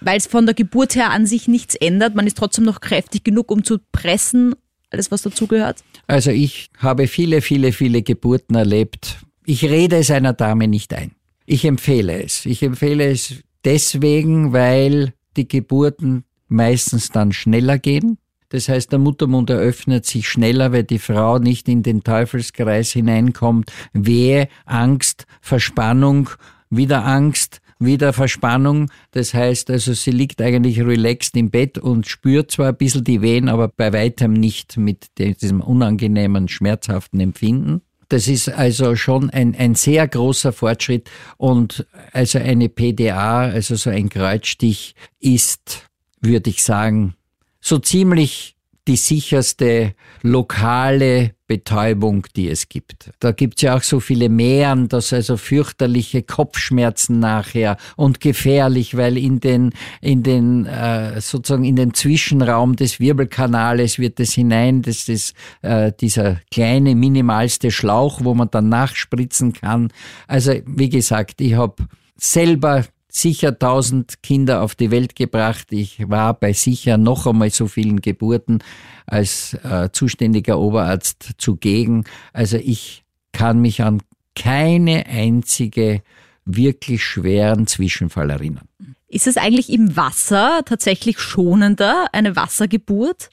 weil 0.00 0.16
es 0.16 0.26
von 0.26 0.46
der 0.46 0.54
Geburt 0.54 0.94
her 0.94 1.10
an 1.10 1.26
sich 1.26 1.46
nichts 1.46 1.74
ändert? 1.74 2.14
Man 2.14 2.26
ist 2.26 2.38
trotzdem 2.38 2.64
noch 2.64 2.80
kräftig 2.80 3.22
genug, 3.22 3.50
um 3.50 3.64
zu 3.64 3.78
pressen, 3.92 4.54
alles 4.88 5.10
was 5.10 5.22
dazugehört? 5.22 5.84
Also 6.06 6.30
ich 6.30 6.70
habe 6.78 7.08
viele, 7.08 7.42
viele, 7.42 7.72
viele 7.72 8.02
Geburten 8.02 8.54
erlebt. 8.54 9.18
Ich 9.44 9.64
rede 9.64 9.96
es 9.96 10.10
einer 10.10 10.32
Dame 10.32 10.68
nicht 10.68 10.94
ein. 10.94 11.12
Ich 11.44 11.66
empfehle 11.66 12.22
es. 12.22 12.46
Ich 12.46 12.62
empfehle 12.62 13.10
es 13.10 13.42
deswegen, 13.64 14.54
weil 14.54 15.12
die 15.36 15.48
Geburten 15.48 16.24
meistens 16.48 17.10
dann 17.10 17.32
schneller 17.32 17.78
gehen. 17.78 18.18
Das 18.52 18.68
heißt, 18.68 18.92
der 18.92 18.98
Muttermund 18.98 19.48
eröffnet 19.48 20.04
sich 20.04 20.28
schneller, 20.28 20.72
weil 20.72 20.84
die 20.84 20.98
Frau 20.98 21.38
nicht 21.38 21.68
in 21.70 21.82
den 21.82 22.04
Teufelskreis 22.04 22.90
hineinkommt. 22.90 23.72
Wehe, 23.94 24.48
Angst, 24.66 25.24
Verspannung, 25.40 26.28
wieder 26.68 27.02
Angst, 27.06 27.62
wieder 27.78 28.12
Verspannung. 28.12 28.90
Das 29.12 29.32
heißt 29.32 29.70
also, 29.70 29.94
sie 29.94 30.10
liegt 30.10 30.42
eigentlich 30.42 30.80
relaxed 30.80 31.34
im 31.34 31.50
Bett 31.50 31.78
und 31.78 32.06
spürt 32.06 32.50
zwar 32.50 32.68
ein 32.68 32.76
bisschen 32.76 33.04
die 33.04 33.22
Wehen, 33.22 33.48
aber 33.48 33.68
bei 33.68 33.94
weitem 33.94 34.34
nicht 34.34 34.76
mit 34.76 35.06
diesem 35.16 35.62
unangenehmen, 35.62 36.46
schmerzhaften 36.48 37.20
Empfinden. 37.20 37.80
Das 38.10 38.28
ist 38.28 38.50
also 38.50 38.96
schon 38.96 39.30
ein, 39.30 39.54
ein 39.54 39.74
sehr 39.74 40.06
großer 40.06 40.52
Fortschritt 40.52 41.10
und 41.38 41.86
also 42.12 42.38
eine 42.38 42.68
PDA, 42.68 43.44
also 43.44 43.76
so 43.76 43.88
ein 43.88 44.10
Kreuzstich 44.10 44.94
ist, 45.20 45.86
würde 46.20 46.50
ich 46.50 46.62
sagen, 46.62 47.14
so 47.62 47.78
ziemlich 47.78 48.56
die 48.88 48.96
sicherste 48.96 49.94
lokale 50.22 51.34
Betäubung, 51.46 52.26
die 52.34 52.48
es 52.48 52.68
gibt. 52.68 53.10
Da 53.20 53.30
gibt's 53.30 53.62
ja 53.62 53.76
auch 53.76 53.82
so 53.82 54.00
viele 54.00 54.28
Meeren, 54.28 54.88
dass 54.88 55.12
also 55.12 55.36
fürchterliche 55.36 56.22
Kopfschmerzen 56.22 57.20
nachher 57.20 57.76
und 57.96 58.20
gefährlich, 58.20 58.96
weil 58.96 59.16
in 59.16 59.38
den 59.38 59.70
in 60.00 60.24
den 60.24 60.66
äh, 60.66 61.20
sozusagen 61.20 61.64
in 61.64 61.76
den 61.76 61.94
Zwischenraum 61.94 62.74
des 62.74 62.98
Wirbelkanales 62.98 64.00
wird 64.00 64.18
es 64.18 64.32
hinein, 64.32 64.82
das 64.82 65.08
ist 65.08 65.34
äh, 65.60 65.92
dieser 66.00 66.40
kleine 66.50 66.96
minimalste 66.96 67.70
Schlauch, 67.70 68.20
wo 68.24 68.34
man 68.34 68.50
dann 68.50 68.68
nachspritzen 68.68 69.52
kann. 69.52 69.92
Also 70.26 70.54
wie 70.66 70.88
gesagt, 70.88 71.40
ich 71.40 71.54
habe 71.54 71.76
selber 72.16 72.84
sicher 73.14 73.58
tausend 73.58 74.22
Kinder 74.22 74.62
auf 74.62 74.74
die 74.74 74.90
Welt 74.90 75.14
gebracht. 75.14 75.66
Ich 75.70 76.08
war 76.08 76.32
bei 76.34 76.54
sicher 76.54 76.96
noch 76.96 77.26
einmal 77.26 77.50
so 77.50 77.68
vielen 77.68 78.00
Geburten 78.00 78.60
als 79.06 79.54
äh, 79.62 79.90
zuständiger 79.92 80.58
Oberarzt 80.58 81.32
zugegen. 81.36 82.04
Also 82.32 82.56
ich 82.56 83.04
kann 83.32 83.60
mich 83.60 83.82
an 83.82 84.00
keine 84.34 85.04
einzige 85.06 86.02
wirklich 86.46 87.04
schweren 87.04 87.66
Zwischenfall 87.66 88.30
erinnern. 88.30 88.66
Ist 89.08 89.26
es 89.26 89.36
eigentlich 89.36 89.70
im 89.70 89.94
Wasser 89.94 90.62
tatsächlich 90.64 91.20
schonender, 91.20 92.06
eine 92.12 92.34
Wassergeburt? 92.34 93.28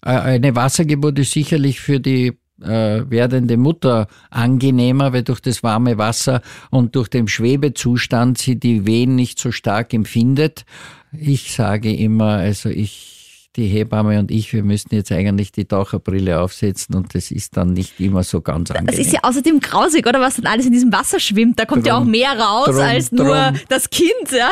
Äh, 0.00 0.10
eine 0.10 0.54
Wassergeburt 0.54 1.18
ist 1.18 1.32
sicherlich 1.32 1.80
für 1.80 1.98
die 1.98 2.38
äh, 2.62 3.08
werdende 3.08 3.56
Mutter 3.56 4.08
angenehmer, 4.30 5.12
weil 5.12 5.22
durch 5.22 5.40
das 5.40 5.62
warme 5.62 5.98
Wasser 5.98 6.42
und 6.70 6.96
durch 6.96 7.08
den 7.08 7.28
Schwebezustand 7.28 8.38
sie 8.38 8.58
die 8.58 8.86
Wehen 8.86 9.14
nicht 9.14 9.38
so 9.38 9.52
stark 9.52 9.94
empfindet. 9.94 10.64
Ich 11.12 11.52
sage 11.52 11.94
immer, 11.94 12.36
also 12.36 12.68
ich 12.68 13.18
die 13.58 13.66
Hebamme 13.66 14.20
und 14.20 14.30
ich, 14.30 14.52
wir 14.52 14.62
müssten 14.62 14.94
jetzt 14.94 15.10
eigentlich 15.10 15.50
die 15.50 15.64
Taucherbrille 15.64 16.40
aufsetzen 16.40 16.94
und 16.94 17.14
das 17.14 17.30
ist 17.30 17.56
dann 17.56 17.72
nicht 17.72 17.98
immer 17.98 18.22
so 18.22 18.40
ganz 18.40 18.70
angenehm. 18.70 18.86
Das 18.86 19.04
ist 19.04 19.12
ja 19.12 19.20
außerdem 19.22 19.58
grausig, 19.58 20.06
oder 20.06 20.20
was 20.20 20.36
dann 20.36 20.46
alles 20.46 20.66
in 20.66 20.72
diesem 20.72 20.92
Wasser 20.92 21.18
schwimmt. 21.18 21.58
Da 21.58 21.64
kommt 21.64 21.84
drum, 21.84 21.88
ja 21.88 21.98
auch 21.98 22.04
mehr 22.04 22.38
raus 22.38 22.66
drum, 22.66 22.78
als 22.78 23.10
nur 23.10 23.26
drum, 23.26 23.60
das 23.68 23.90
Kind. 23.90 24.30
Ja. 24.30 24.50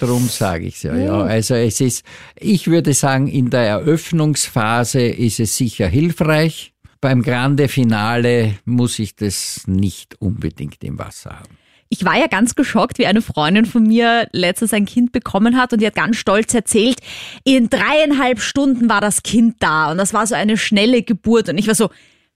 Drum 0.00 0.28
sage 0.28 0.66
ich 0.66 0.76
es 0.76 0.82
ja, 0.82 0.96
ja. 0.96 1.22
Also 1.22 1.54
es 1.54 1.80
ist, 1.80 2.04
ich 2.38 2.66
würde 2.68 2.92
sagen, 2.92 3.26
in 3.26 3.48
der 3.48 3.62
Eröffnungsphase 3.62 5.00
ist 5.00 5.40
es 5.40 5.56
sicher 5.56 5.86
hilfreich 5.86 6.71
beim 7.02 7.22
Grande 7.22 7.68
Finale 7.68 8.54
muss 8.64 8.98
ich 8.98 9.16
das 9.16 9.64
nicht 9.66 10.14
unbedingt 10.20 10.82
im 10.84 10.98
Wasser 10.98 11.40
haben. 11.40 11.58
Ich 11.90 12.06
war 12.06 12.16
ja 12.16 12.26
ganz 12.26 12.54
geschockt, 12.54 12.98
wie 12.98 13.04
eine 13.04 13.20
Freundin 13.20 13.66
von 13.66 13.82
mir 13.82 14.28
letztens 14.32 14.72
ein 14.72 14.86
Kind 14.86 15.12
bekommen 15.12 15.58
hat 15.58 15.74
und 15.74 15.82
die 15.82 15.86
hat 15.86 15.94
ganz 15.94 16.16
stolz 16.16 16.54
erzählt, 16.54 17.00
in 17.44 17.68
dreieinhalb 17.68 18.40
Stunden 18.40 18.88
war 18.88 19.02
das 19.02 19.22
Kind 19.22 19.56
da 19.58 19.90
und 19.90 19.98
das 19.98 20.14
war 20.14 20.26
so 20.26 20.34
eine 20.34 20.56
schnelle 20.56 21.02
Geburt 21.02 21.50
und 21.50 21.58
ich 21.58 21.66
war 21.66 21.74
so, 21.74 21.90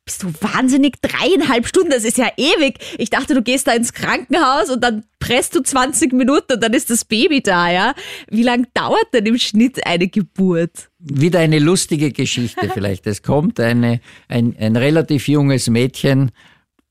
bist 0.06 0.22
du 0.22 0.32
wahnsinnig? 0.40 0.94
Dreieinhalb 1.02 1.66
Stunden, 1.66 1.90
das 1.90 2.04
ist 2.04 2.16
ja 2.16 2.28
ewig. 2.36 2.78
Ich 2.96 3.10
dachte, 3.10 3.34
du 3.34 3.42
gehst 3.42 3.66
da 3.66 3.72
ins 3.72 3.92
Krankenhaus 3.92 4.70
und 4.70 4.82
dann 4.82 5.04
presst 5.18 5.56
du 5.56 5.60
20 5.60 6.12
Minuten 6.12 6.54
und 6.54 6.62
dann 6.62 6.72
ist 6.72 6.90
das 6.90 7.04
Baby 7.04 7.42
da, 7.42 7.70
ja? 7.70 7.94
Wie 8.30 8.44
lang 8.44 8.68
dauert 8.72 9.12
denn 9.12 9.26
im 9.26 9.36
Schnitt 9.36 9.84
eine 9.84 10.06
Geburt? 10.06 10.90
Wieder 11.00 11.40
eine 11.40 11.58
lustige 11.58 12.12
Geschichte 12.12 12.70
vielleicht. 12.74 13.06
Es 13.08 13.22
kommt 13.22 13.58
eine, 13.58 14.00
ein, 14.28 14.56
ein 14.58 14.76
relativ 14.76 15.26
junges 15.26 15.68
Mädchen, 15.68 16.30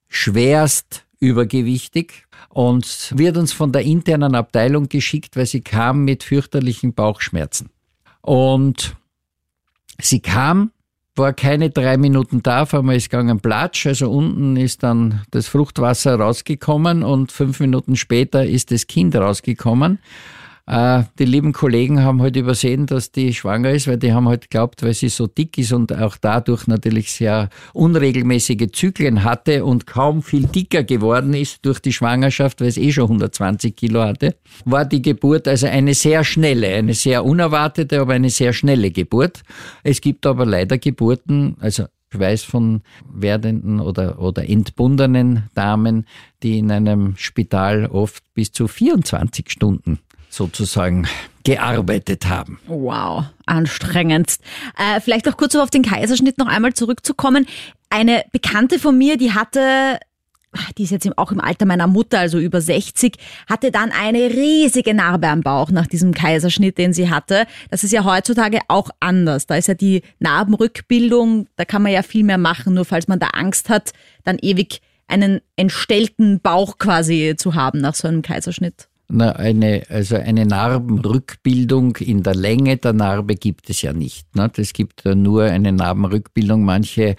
schwerst 0.09 1.05
übergewichtig 1.21 2.25
und 2.49 3.13
wird 3.15 3.37
uns 3.37 3.53
von 3.53 3.71
der 3.71 3.83
internen 3.83 4.35
Abteilung 4.35 4.89
geschickt, 4.89 5.37
weil 5.37 5.45
sie 5.45 5.61
kam 5.61 6.03
mit 6.03 6.23
fürchterlichen 6.23 6.93
Bauchschmerzen. 6.93 7.69
Und 8.21 8.97
sie 10.01 10.19
kam 10.19 10.71
war 11.17 11.33
keine 11.33 11.69
drei 11.69 11.97
Minuten 11.97 12.43
da, 12.43 12.63
auf 12.63 12.73
einmal 12.73 12.95
ist 12.95 13.09
gegangen 13.09 13.39
Platsch, 13.39 13.87
also 13.87 14.11
unten 14.11 14.57
ist 14.57 14.83
dann 14.83 15.21
das 15.31 15.47
Fruchtwasser 15.47 16.15
rausgekommen 16.19 17.03
und 17.03 17.31
fünf 17.31 17.59
Minuten 17.59 17.95
später 17.95 18.45
ist 18.45 18.71
das 18.71 18.87
Kind 18.87 19.15
rausgekommen. 19.15 19.99
Äh, 20.67 21.03
die 21.19 21.25
lieben 21.25 21.53
Kollegen 21.53 22.01
haben 22.01 22.21
halt 22.21 22.35
übersehen, 22.35 22.87
dass 22.87 23.11
die 23.11 23.33
schwanger 23.33 23.71
ist, 23.71 23.87
weil 23.87 23.97
die 23.97 24.13
haben 24.13 24.27
halt 24.27 24.49
geglaubt, 24.49 24.81
weil 24.81 24.95
sie 24.95 25.09
so 25.09 25.27
dick 25.27 25.57
ist 25.59 25.71
und 25.71 25.93
auch 25.95 26.17
dadurch 26.17 26.65
natürlich 26.67 27.11
sehr 27.11 27.49
unregelmäßige 27.73 28.71
Zyklen 28.71 29.23
hatte 29.23 29.63
und 29.63 29.85
kaum 29.85 30.23
viel 30.23 30.47
dicker 30.47 30.83
geworden 30.83 31.35
ist 31.35 31.63
durch 31.65 31.79
die 31.79 31.93
Schwangerschaft, 31.93 32.61
weil 32.61 32.67
es 32.69 32.77
eh 32.77 32.91
schon 32.91 33.05
120 33.05 33.75
Kilo 33.75 34.01
hatte, 34.01 34.35
war 34.65 34.85
die 34.85 35.03
Geburt 35.03 35.47
also 35.47 35.67
eine 35.67 35.93
sehr 35.93 36.23
schnelle, 36.23 36.67
eine 36.69 36.95
sehr 36.95 37.23
unerwartete, 37.23 38.01
aber 38.01 38.13
eine 38.13 38.31
sehr 38.31 38.51
schnelle 38.51 38.89
Geburt. 38.89 39.43
Es 39.83 40.01
gibt 40.01 40.25
aber 40.25 40.47
leider 40.47 40.79
Geburten, 40.79 41.57
also 41.59 41.85
ich 42.11 42.19
weiß 42.19 42.43
von 42.43 42.81
werdenden 43.13 43.79
oder, 43.79 44.19
oder 44.19 44.49
entbundenen 44.49 45.49
Damen, 45.53 46.07
die 46.41 46.59
in 46.59 46.71
einem 46.71 47.15
Spital 47.17 47.85
oft 47.87 48.23
bis 48.33 48.51
zu 48.51 48.67
24 48.67 49.49
Stunden 49.49 49.99
sozusagen 50.35 51.07
gearbeitet 51.43 52.27
haben. 52.27 52.59
Wow, 52.67 53.25
anstrengendst. 53.45 54.41
Äh, 54.77 54.99
vielleicht 54.99 55.27
auch 55.29 55.37
kurz 55.37 55.55
auf 55.55 55.69
den 55.69 55.83
Kaiserschnitt 55.83 56.37
noch 56.37 56.47
einmal 56.47 56.73
zurückzukommen. 56.73 57.47
Eine 57.89 58.25
Bekannte 58.31 58.79
von 58.79 58.97
mir, 58.97 59.17
die 59.17 59.33
hatte 59.33 59.99
die 60.77 60.83
ist 60.83 60.91
jetzt 60.91 61.17
auch 61.17 61.31
im 61.31 61.41
Alter 61.41 61.65
meiner 61.65 61.87
Mutter, 61.87 62.19
also 62.19 62.39
über 62.39 62.61
60, 62.61 63.17
hatte 63.47 63.71
dann 63.71 63.91
eine 63.91 64.29
riesige 64.29 64.93
Narbe 64.93 65.27
am 65.27 65.41
Bauch 65.41 65.71
nach 65.71 65.87
diesem 65.87 66.13
Kaiserschnitt, 66.13 66.77
den 66.77 66.93
sie 66.93 67.09
hatte. 67.09 67.45
Das 67.69 67.83
ist 67.83 67.91
ja 67.91 68.03
heutzutage 68.03 68.59
auch 68.67 68.89
anders. 68.99 69.47
Da 69.47 69.55
ist 69.55 69.67
ja 69.67 69.73
die 69.73 70.01
Narbenrückbildung, 70.19 71.47
da 71.55 71.65
kann 71.65 71.81
man 71.81 71.91
ja 71.91 72.03
viel 72.03 72.23
mehr 72.23 72.37
machen, 72.37 72.73
nur 72.73 72.85
falls 72.85 73.07
man 73.07 73.19
da 73.19 73.27
Angst 73.33 73.69
hat, 73.69 73.91
dann 74.23 74.37
ewig 74.41 74.81
einen 75.07 75.41
entstellten 75.55 76.39
Bauch 76.39 76.77
quasi 76.77 77.35
zu 77.37 77.53
haben 77.53 77.79
nach 77.79 77.95
so 77.95 78.07
einem 78.07 78.21
Kaiserschnitt. 78.21 78.87
Eine, 79.07 79.83
also 79.89 80.15
eine 80.15 80.47
Narbenrückbildung 80.47 81.97
in 81.97 82.23
der 82.23 82.33
Länge 82.33 82.77
der 82.77 82.93
Narbe 82.93 83.35
gibt 83.35 83.69
es 83.69 83.83
ja 83.83 83.93
nicht. 83.93 84.35
Ne? 84.35 84.51
Es 84.57 84.73
gibt 84.73 85.05
nur 85.05 85.43
eine 85.43 85.71
Narbenrückbildung. 85.71 86.63
Manche 86.63 87.15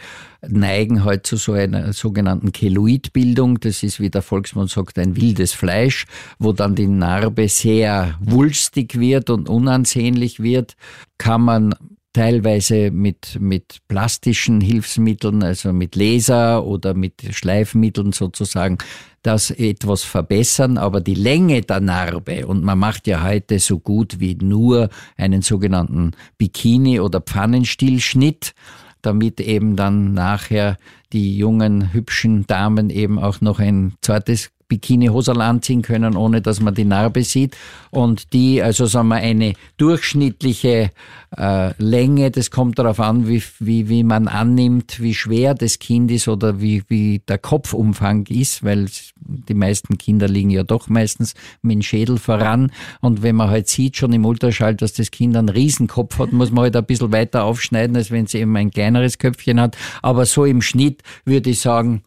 neigen 0.48 1.00
heute 1.00 1.06
halt 1.06 1.26
zu 1.26 1.36
so 1.36 1.52
einer 1.52 1.92
sogenannten 1.92 2.50
Keloidbildung. 2.50 3.60
Das 3.60 3.84
ist, 3.84 4.00
wie 4.00 4.10
der 4.10 4.22
Volksmund 4.22 4.70
sagt, 4.70 4.98
ein 4.98 5.16
wildes 5.16 5.52
Fleisch, 5.52 6.06
wo 6.40 6.52
dann 6.52 6.74
die 6.74 6.88
Narbe 6.88 7.48
sehr 7.48 8.18
wulstig 8.20 8.98
wird 8.98 9.30
und 9.30 9.48
unansehnlich 9.48 10.42
wird. 10.42 10.76
Kann 11.18 11.42
man 11.42 11.74
teilweise 12.16 12.90
mit, 12.90 13.36
mit 13.40 13.82
plastischen 13.88 14.62
Hilfsmitteln, 14.62 15.42
also 15.42 15.74
mit 15.74 15.96
Laser 15.96 16.64
oder 16.64 16.94
mit 16.94 17.22
Schleifmitteln 17.30 18.12
sozusagen, 18.12 18.78
das 19.20 19.50
etwas 19.50 20.02
verbessern, 20.02 20.78
aber 20.78 21.02
die 21.02 21.14
Länge 21.14 21.60
der 21.60 21.80
Narbe, 21.80 22.46
und 22.46 22.64
man 22.64 22.78
macht 22.78 23.06
ja 23.06 23.22
heute 23.22 23.58
so 23.58 23.78
gut 23.78 24.18
wie 24.18 24.34
nur 24.34 24.88
einen 25.18 25.42
sogenannten 25.42 26.12
Bikini- 26.38 27.00
oder 27.00 27.20
Pfannenstillschnitt, 27.20 28.54
damit 29.02 29.38
eben 29.42 29.76
dann 29.76 30.14
nachher 30.14 30.78
die 31.12 31.36
jungen, 31.36 31.92
hübschen 31.92 32.46
Damen 32.46 32.88
eben 32.88 33.18
auch 33.18 33.42
noch 33.42 33.58
ein 33.58 33.92
zweites 34.00 34.52
Bikini-Hosel 34.68 35.40
anziehen 35.40 35.82
können, 35.82 36.16
ohne 36.16 36.42
dass 36.42 36.60
man 36.60 36.74
die 36.74 36.84
Narbe 36.84 37.22
sieht. 37.22 37.56
Und 37.90 38.32
die, 38.32 38.62
also 38.62 38.86
sagen 38.86 39.08
wir, 39.08 39.16
eine 39.16 39.54
durchschnittliche 39.76 40.90
äh, 41.36 41.82
Länge, 41.82 42.30
das 42.30 42.50
kommt 42.50 42.78
darauf 42.78 43.00
an, 43.00 43.28
wie, 43.28 43.42
wie, 43.58 43.88
wie 43.88 44.02
man 44.02 44.28
annimmt, 44.28 45.00
wie 45.00 45.14
schwer 45.14 45.54
das 45.54 45.78
Kind 45.78 46.10
ist 46.10 46.28
oder 46.28 46.60
wie, 46.60 46.82
wie 46.88 47.20
der 47.28 47.38
Kopfumfang 47.38 48.26
ist, 48.26 48.64
weil 48.64 48.86
die 49.20 49.54
meisten 49.54 49.98
Kinder 49.98 50.28
liegen 50.28 50.50
ja 50.50 50.62
doch 50.62 50.88
meistens 50.88 51.34
mit 51.62 51.74
dem 51.74 51.82
Schädel 51.82 52.18
voran. 52.18 52.72
Und 53.00 53.22
wenn 53.22 53.36
man 53.36 53.50
halt 53.50 53.68
sieht, 53.68 53.96
schon 53.96 54.12
im 54.12 54.24
Ultraschall, 54.24 54.74
dass 54.74 54.92
das 54.92 55.10
Kind 55.10 55.36
einen 55.36 55.48
Riesenkopf 55.48 56.18
hat, 56.18 56.32
muss 56.32 56.50
man 56.50 56.64
halt 56.64 56.76
ein 56.76 56.84
bisschen 56.84 57.12
weiter 57.12 57.44
aufschneiden, 57.44 57.96
als 57.96 58.10
wenn 58.10 58.24
es 58.24 58.34
eben 58.34 58.56
ein 58.56 58.70
kleineres 58.70 59.18
Köpfchen 59.18 59.60
hat. 59.60 59.76
Aber 60.02 60.26
so 60.26 60.44
im 60.44 60.62
Schnitt 60.62 61.02
würde 61.24 61.50
ich 61.50 61.60
sagen, 61.60 62.02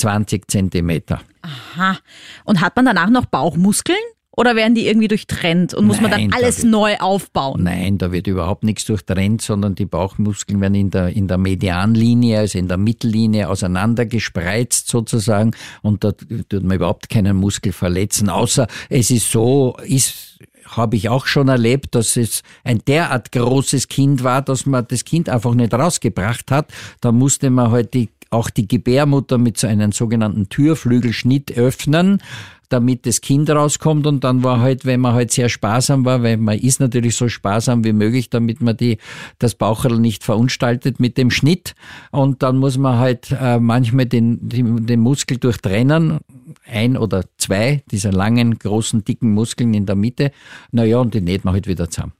20 0.00 0.50
Zentimeter. 0.50 1.20
Aha. 1.42 1.98
Und 2.44 2.60
hat 2.60 2.76
man 2.76 2.84
danach 2.84 3.10
noch 3.10 3.26
Bauchmuskeln? 3.26 3.98
Oder 4.36 4.56
werden 4.56 4.74
die 4.74 4.86
irgendwie 4.86 5.08
durchtrennt 5.08 5.74
und 5.74 5.86
muss 5.86 6.00
Nein, 6.00 6.10
man 6.10 6.10
dann 6.12 6.32
alles 6.32 6.58
da 6.58 6.62
wird, 6.62 6.70
neu 6.70 6.96
aufbauen? 6.98 7.64
Nein, 7.64 7.98
da 7.98 8.10
wird 8.10 8.26
überhaupt 8.26 8.62
nichts 8.64 8.84
durchtrennt, 8.86 9.42
sondern 9.42 9.74
die 9.74 9.84
Bauchmuskeln 9.84 10.60
werden 10.60 10.76
in 10.76 10.90
der, 10.90 11.08
in 11.08 11.28
der 11.28 11.36
Medianlinie, 11.36 12.38
also 12.38 12.58
in 12.58 12.68
der 12.68 12.78
Mittellinie 12.78 13.48
auseinandergespreizt 13.48 14.88
sozusagen 14.88 15.50
und 15.82 16.04
da 16.04 16.12
tut 16.12 16.62
man 16.62 16.76
überhaupt 16.76 17.10
keinen 17.10 17.36
Muskel 17.36 17.72
verletzen, 17.72 18.30
außer 18.30 18.66
es 18.88 19.10
ist 19.10 19.30
so, 19.30 19.76
ist 19.84 20.38
habe 20.64 20.96
ich 20.96 21.08
auch 21.08 21.26
schon 21.26 21.48
erlebt, 21.48 21.94
dass 21.94 22.16
es 22.16 22.42
ein 22.64 22.78
derart 22.86 23.32
großes 23.32 23.88
Kind 23.88 24.22
war, 24.22 24.40
dass 24.40 24.66
man 24.66 24.86
das 24.86 25.04
Kind 25.04 25.28
einfach 25.28 25.54
nicht 25.54 25.74
rausgebracht 25.74 26.50
hat. 26.52 26.70
Da 27.00 27.10
musste 27.12 27.50
man 27.50 27.72
halt 27.72 27.92
die 27.94 28.08
auch 28.30 28.48
die 28.48 28.68
Gebärmutter 28.68 29.38
mit 29.38 29.58
so 29.58 29.66
einem 29.66 29.92
sogenannten 29.92 30.48
Türflügelschnitt 30.48 31.56
öffnen, 31.56 32.22
damit 32.68 33.04
das 33.04 33.20
Kind 33.20 33.50
rauskommt. 33.50 34.06
Und 34.06 34.24
dann 34.24 34.42
war 34.42 34.60
halt, 34.60 34.86
wenn 34.86 35.00
man 35.00 35.14
halt 35.14 35.32
sehr 35.32 35.48
sparsam 35.48 36.04
war, 36.04 36.22
weil 36.22 36.36
man 36.36 36.56
ist 36.56 36.80
natürlich 36.80 37.16
so 37.16 37.28
sparsam 37.28 37.84
wie 37.84 37.92
möglich, 37.92 38.30
damit 38.30 38.60
man 38.60 38.76
die, 38.76 38.98
das 39.38 39.56
Baucherl 39.56 39.98
nicht 39.98 40.24
verunstaltet 40.24 41.00
mit 41.00 41.18
dem 41.18 41.30
Schnitt. 41.30 41.74
Und 42.12 42.42
dann 42.42 42.56
muss 42.56 42.78
man 42.78 42.98
halt 42.98 43.36
äh, 43.38 43.58
manchmal 43.58 44.06
den, 44.06 44.48
den, 44.48 44.86
den 44.86 45.00
Muskel 45.00 45.36
durchtrennen, 45.36 46.20
ein 46.66 46.96
oder 46.96 47.24
zwei 47.36 47.82
dieser 47.90 48.12
langen, 48.12 48.58
großen, 48.58 49.04
dicken 49.04 49.34
Muskeln 49.34 49.74
in 49.74 49.86
der 49.86 49.96
Mitte, 49.96 50.30
naja, 50.70 50.98
und 50.98 51.14
die 51.14 51.20
näht 51.20 51.44
man 51.44 51.54
halt 51.54 51.66
wieder 51.66 51.90
zusammen. 51.90 52.12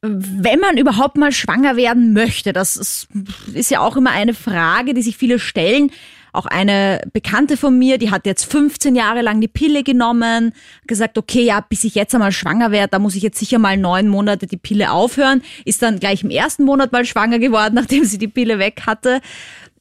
Wenn 0.00 0.60
man 0.60 0.76
überhaupt 0.76 1.16
mal 1.16 1.32
schwanger 1.32 1.76
werden 1.76 2.12
möchte, 2.12 2.52
das 2.52 2.76
ist, 2.76 3.08
ist, 3.52 3.70
ja 3.70 3.80
auch 3.80 3.96
immer 3.96 4.10
eine 4.10 4.34
Frage, 4.34 4.94
die 4.94 5.02
sich 5.02 5.16
viele 5.16 5.38
stellen. 5.38 5.90
Auch 6.32 6.46
eine 6.46 7.00
Bekannte 7.12 7.56
von 7.56 7.76
mir, 7.76 7.98
die 7.98 8.10
hat 8.10 8.26
jetzt 8.26 8.44
15 8.44 8.94
Jahre 8.94 9.22
lang 9.22 9.40
die 9.40 9.48
Pille 9.48 9.82
genommen, 9.82 10.52
gesagt, 10.86 11.18
okay, 11.18 11.42
ja, 11.42 11.60
bis 11.60 11.84
ich 11.84 11.94
jetzt 11.94 12.14
einmal 12.14 12.32
schwanger 12.32 12.70
werde, 12.70 12.90
da 12.90 12.98
muss 12.98 13.16
ich 13.16 13.22
jetzt 13.22 13.38
sicher 13.38 13.58
mal 13.58 13.76
neun 13.76 14.08
Monate 14.08 14.46
die 14.46 14.58
Pille 14.58 14.92
aufhören, 14.92 15.42
ist 15.64 15.82
dann 15.82 15.98
gleich 15.98 16.22
im 16.22 16.30
ersten 16.30 16.64
Monat 16.64 16.92
mal 16.92 17.04
schwanger 17.04 17.38
geworden, 17.38 17.74
nachdem 17.76 18.04
sie 18.04 18.18
die 18.18 18.28
Pille 18.28 18.58
weg 18.58 18.82
hatte. 18.86 19.20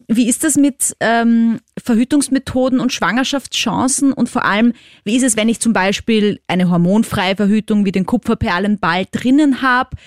Wie 0.08 0.30
ist 0.30 0.46
das 0.46 0.56
mit 0.56 0.96
ähm, 1.02 1.60
Verhütungsmethoden 1.78 2.80
und 2.80 2.93
Schwangerschaftschancen? 2.93 4.13
Und 4.13 4.30
vor 4.30 4.46
allem, 4.46 4.74
wie 5.04 5.17
ist 5.17 5.24
es, 5.24 5.36
wenn 5.36 5.50
ich 5.50 5.60
zum 5.60 5.74
Beispiel 5.74 6.39
eine 6.48 6.70
hormonfreie 6.70 7.36
Verhütung 7.36 7.84
wie 7.84 7.91
den 7.91 8.06
Kupferperlenball 8.06 9.06
drinnen 9.12 9.62
habe? 9.62 9.98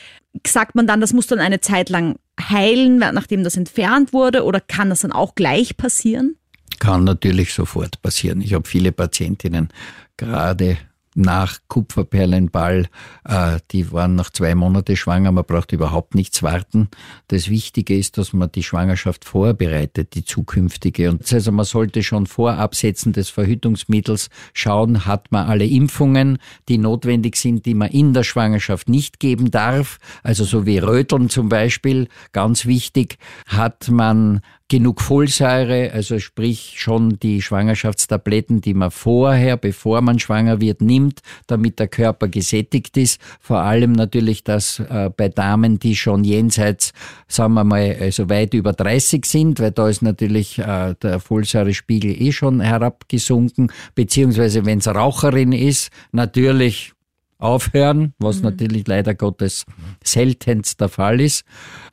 Sagt 0.46 0.74
man 0.74 0.86
dann, 0.86 1.02
das 1.02 1.12
muss 1.12 1.26
dann 1.26 1.38
eine 1.38 1.60
Zeit 1.60 1.90
lang 1.90 2.16
heilen, 2.40 2.98
nachdem 2.98 3.44
das 3.44 3.58
entfernt 3.58 4.14
wurde? 4.14 4.44
Oder 4.44 4.60
kann 4.60 4.88
das 4.88 5.00
dann 5.00 5.12
auch 5.12 5.34
gleich 5.34 5.76
passieren? 5.76 6.36
Kann 6.78 7.04
natürlich 7.04 7.52
sofort 7.52 8.00
passieren. 8.00 8.40
Ich 8.40 8.54
habe 8.54 8.66
viele 8.66 8.92
Patientinnen, 8.92 9.68
gerade 10.16 10.78
nach 11.14 11.59
Kupferperlenball, 11.68 12.87
äh, 13.25 13.59
die 13.73 13.90
waren 13.92 14.14
noch 14.14 14.31
zwei 14.31 14.55
Monate 14.55 14.96
schwanger, 14.96 15.33
man 15.33 15.44
braucht 15.44 15.73
überhaupt 15.73 16.14
nichts 16.14 16.42
warten. 16.42 16.88
Das 17.29 17.49
Wichtige 17.51 17.96
ist, 17.96 18.16
dass 18.16 18.33
man 18.33 18.53
die 18.53 18.62
Schwangerschaft 18.62 19.25
vorbereitet, 19.25 20.14
die 20.14 20.25
zukünftige. 20.25 21.11
Und 21.11 21.33
also 21.33 21.53
man 21.53 21.64
sollte 21.64 22.03
schon 22.03 22.27
vor 22.27 22.55
Absetzen 22.55 23.12
des 23.12 23.29
Verhütungsmittels 23.29 24.31
schauen, 24.55 25.07
hat 25.07 25.33
man 25.33 25.49
alle 25.49 25.66
Impfungen, 25.66 26.38
die 26.68 26.79
notwendig 26.79 27.37
sind, 27.37 27.66
die 27.66 27.75
man 27.75 27.90
in 27.90 28.14
der 28.14 28.25
Schwangerschaft 28.25 28.88
nicht 28.88 29.18
geben 29.18 29.51
darf, 29.51 29.99
also 30.23 30.44
so 30.44 30.64
wie 30.64 30.79
Röteln 30.79 31.29
zum 31.29 31.49
Beispiel, 31.49 32.09
ganz 32.33 32.66
wichtig, 32.66 33.18
hat 33.46 33.88
man 33.88 34.40
genug 34.70 35.02
Folsäure, 35.02 35.90
also 35.92 36.20
sprich 36.20 36.76
schon 36.76 37.18
die 37.18 37.42
Schwangerschaftstabletten, 37.42 38.61
die 38.61 38.72
man 38.72 38.92
vorher, 38.92 39.56
bevor 39.56 40.00
man 40.00 40.20
schwanger 40.20 40.61
wird, 40.61 40.80
nimmt, 40.80 41.20
damit 41.48 41.80
der 41.80 41.88
Körper 41.88 42.28
gesättigt 42.28 42.96
ist. 42.96 43.20
Vor 43.40 43.59
allem 43.59 43.92
natürlich 43.92 44.44
das 44.44 44.78
äh, 44.78 45.11
bei 45.14 45.28
Damen, 45.28 45.80
die 45.80 45.96
schon 45.96 46.22
jenseits, 46.22 46.92
sagen 47.26 47.54
wir 47.54 47.64
mal, 47.64 47.96
also 48.00 48.30
weit 48.30 48.54
über 48.54 48.72
30 48.72 49.26
sind, 49.26 49.59
weil 49.59 49.72
da 49.72 49.88
ist 49.88 50.02
natürlich 50.02 50.61
äh, 50.61 50.94
der 51.02 51.18
Folsäurespiegel 51.18 52.22
eh 52.22 52.30
schon 52.30 52.61
herabgesunken, 52.61 53.72
beziehungsweise 53.96 54.64
wenn 54.64 54.78
es 54.78 54.87
Raucherin 54.87 55.50
ist, 55.50 55.90
natürlich 56.12 56.92
aufhören, 57.40 58.14
was 58.18 58.38
mhm. 58.38 58.44
natürlich 58.44 58.87
leider 58.87 59.14
Gottes 59.14 59.66
seltenst 60.05 60.81
der 60.81 60.88
Fall 60.88 61.20
ist. 61.20 61.44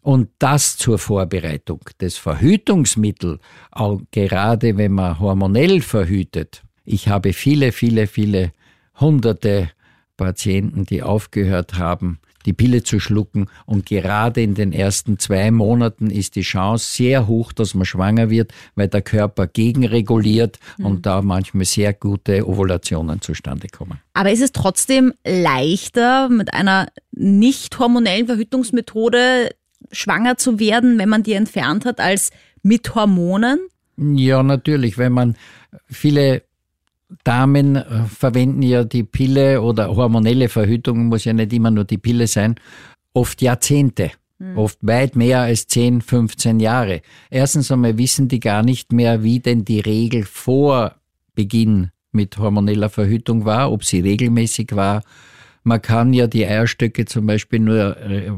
Und 0.01 0.29
das 0.39 0.77
zur 0.77 0.99
Vorbereitung. 0.99 1.81
Das 1.97 2.17
Verhütungsmittel, 2.17 3.39
auch 3.71 4.01
gerade 4.11 4.77
wenn 4.77 4.93
man 4.93 5.19
hormonell 5.19 5.81
verhütet. 5.81 6.63
Ich 6.85 7.07
habe 7.07 7.33
viele, 7.33 7.71
viele, 7.71 8.07
viele 8.07 8.51
hunderte 8.99 9.69
Patienten, 10.15 10.85
die 10.85 11.03
aufgehört 11.03 11.77
haben, 11.77 12.19
die 12.47 12.53
Pille 12.53 12.81
zu 12.81 12.99
schlucken. 12.99 13.47
Und 13.65 13.85
gerade 13.85 14.41
in 14.41 14.55
den 14.55 14.71
ersten 14.71 15.19
zwei 15.19 15.51
Monaten 15.51 16.09
ist 16.09 16.35
die 16.35 16.41
Chance 16.41 16.93
sehr 16.93 17.27
hoch, 17.27 17.51
dass 17.51 17.75
man 17.75 17.85
schwanger 17.85 18.31
wird, 18.31 18.53
weil 18.75 18.87
der 18.87 19.01
Körper 19.03 19.45
gegenreguliert 19.45 20.57
mhm. 20.77 20.85
und 20.85 21.05
da 21.05 21.21
manchmal 21.21 21.65
sehr 21.65 21.93
gute 21.93 22.47
Ovulationen 22.47 23.21
zustande 23.21 23.67
kommen. 23.67 23.99
Aber 24.13 24.31
ist 24.31 24.41
es 24.41 24.53
trotzdem 24.53 25.13
leichter, 25.25 26.29
mit 26.29 26.53
einer 26.53 26.87
nicht 27.11 27.77
hormonellen 27.77 28.27
Verhütungsmethode 28.27 29.51
schwanger 29.91 30.37
zu 30.37 30.59
werden, 30.59 30.97
wenn 30.97 31.09
man 31.09 31.23
die 31.23 31.33
entfernt 31.33 31.85
hat, 31.85 31.99
als 31.99 32.31
mit 32.63 32.95
Hormonen? 32.95 33.59
Ja, 33.97 34.41
natürlich. 34.41 34.97
Wenn 34.97 35.11
man 35.11 35.35
viele 35.87 36.43
Damen 37.23 37.75
äh, 37.75 38.03
verwenden 38.05 38.61
ja 38.61 38.83
die 38.83 39.03
Pille 39.03 39.61
oder 39.61 39.95
hormonelle 39.95 40.49
Verhütung, 40.49 41.05
muss 41.05 41.25
ja 41.25 41.33
nicht 41.33 41.53
immer 41.53 41.71
nur 41.71 41.85
die 41.85 41.97
Pille 41.97 42.27
sein, 42.27 42.55
oft 43.13 43.41
Jahrzehnte. 43.41 44.11
Mhm. 44.39 44.57
Oft 44.57 44.79
weit 44.81 45.15
mehr 45.15 45.41
als 45.41 45.67
10, 45.67 46.01
15 46.01 46.59
Jahre. 46.59 47.01
Erstens 47.29 47.71
einmal 47.71 47.97
wissen 47.97 48.27
die 48.27 48.39
gar 48.39 48.63
nicht 48.63 48.91
mehr, 48.91 49.23
wie 49.23 49.39
denn 49.39 49.65
die 49.65 49.79
Regel 49.79 50.23
vor 50.23 50.95
Beginn 51.33 51.91
mit 52.11 52.37
hormoneller 52.37 52.89
Verhütung 52.89 53.45
war, 53.45 53.71
ob 53.71 53.83
sie 53.83 53.99
regelmäßig 53.99 54.75
war. 54.75 55.03
Man 55.63 55.81
kann 55.81 56.13
ja 56.13 56.27
die 56.27 56.45
Eierstöcke 56.45 57.05
zum 57.05 57.25
Beispiel 57.25 57.59
nur 57.59 57.97
äh, 57.97 58.31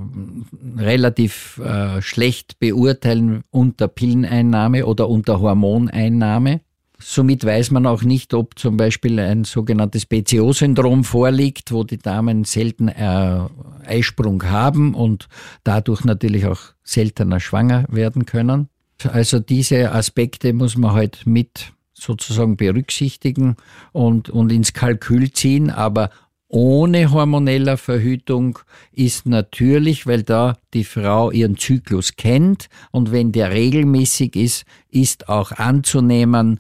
relativ 0.78 1.60
äh, 1.60 2.02
schlecht 2.02 2.60
beurteilen 2.60 3.44
unter 3.52 3.88
Pilleneinnahme 3.88 4.86
oder 4.86 5.10
unter 5.10 5.40
Hormoneinnahme. 5.40 6.62
Somit 7.02 7.46
weiß 7.46 7.72
man 7.72 7.86
auch 7.86 8.04
nicht, 8.04 8.34
ob 8.34 8.60
zum 8.60 8.76
Beispiel 8.76 9.20
ein 9.20 9.46
sogenanntes 9.46 10.06
PCO-Syndrom 10.06 11.06
vorliegt, 11.06 11.72
wo 11.72 11.86
die 11.86 11.98
Damen 11.98 12.44
selten 12.44 12.90
äh, 12.90 13.40
Eisprung 13.86 14.44
haben 14.44 14.94
und 14.94 15.30
dadurch 15.64 16.04
natürlich 16.04 16.46
auch 16.46 16.60
seltener 16.84 17.40
schwanger 17.40 17.86
werden 17.90 18.26
können. 18.26 18.68
Also 19.08 19.40
diese 19.40 19.94
Aspekte 19.94 20.52
muss 20.52 20.76
man 20.76 20.92
halt 20.92 21.26
mit 21.26 21.72
sozusagen 21.94 22.58
berücksichtigen 22.58 23.56
und, 23.94 24.30
und 24.30 24.52
ins 24.52 24.74
Kalkül 24.74 25.32
ziehen, 25.32 25.70
aber 25.70 26.10
ohne 26.52 27.12
hormoneller 27.12 27.78
Verhütung 27.78 28.60
ist 28.92 29.28
natürlich, 29.28 30.08
weil 30.08 30.24
da 30.24 30.58
die 30.74 30.84
Frau 30.84 31.30
ihren 31.30 31.58
Zyklus 31.58 32.16
kennt 32.16 32.70
und 32.92 33.12
wenn 33.12 33.32
der 33.32 33.52
regelmäßig 33.52 34.36
ist, 34.36 34.66
ist 34.90 35.30
auch 35.30 35.52
anzunehmen, 35.52 36.60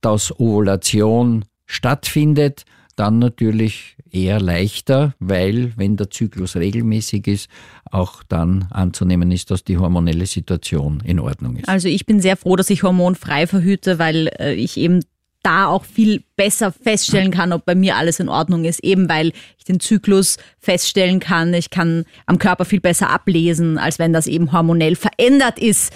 dass 0.00 0.38
Ovulation 0.38 1.44
stattfindet, 1.66 2.64
dann 2.96 3.18
natürlich 3.18 3.96
eher 4.10 4.40
leichter, 4.40 5.14
weil 5.20 5.72
wenn 5.76 5.96
der 5.96 6.10
Zyklus 6.10 6.56
regelmäßig 6.56 7.26
ist, 7.28 7.50
auch 7.90 8.22
dann 8.24 8.66
anzunehmen 8.70 9.30
ist, 9.30 9.50
dass 9.50 9.64
die 9.64 9.78
hormonelle 9.78 10.26
Situation 10.26 11.00
in 11.04 11.18
Ordnung 11.18 11.56
ist. 11.56 11.68
Also 11.68 11.88
ich 11.88 12.06
bin 12.06 12.20
sehr 12.20 12.36
froh, 12.36 12.56
dass 12.56 12.70
ich 12.70 12.82
hormonfrei 12.82 13.46
verhüte, 13.46 13.98
weil 13.98 14.28
äh, 14.38 14.54
ich 14.54 14.76
eben 14.76 15.00
da 15.42 15.66
auch 15.66 15.84
viel 15.84 16.22
besser 16.36 16.72
feststellen 16.72 17.30
kann, 17.30 17.52
ob 17.52 17.64
bei 17.64 17.74
mir 17.74 17.96
alles 17.96 18.20
in 18.20 18.28
Ordnung 18.28 18.64
ist, 18.64 18.84
eben 18.84 19.08
weil 19.08 19.32
ich 19.56 19.64
den 19.64 19.80
Zyklus 19.80 20.36
feststellen 20.58 21.20
kann. 21.20 21.54
Ich 21.54 21.70
kann 21.70 22.04
am 22.26 22.38
Körper 22.38 22.64
viel 22.64 22.80
besser 22.80 23.08
ablesen, 23.08 23.78
als 23.78 23.98
wenn 23.98 24.12
das 24.12 24.26
eben 24.26 24.52
hormonell 24.52 24.96
verändert 24.96 25.58
ist. 25.58 25.92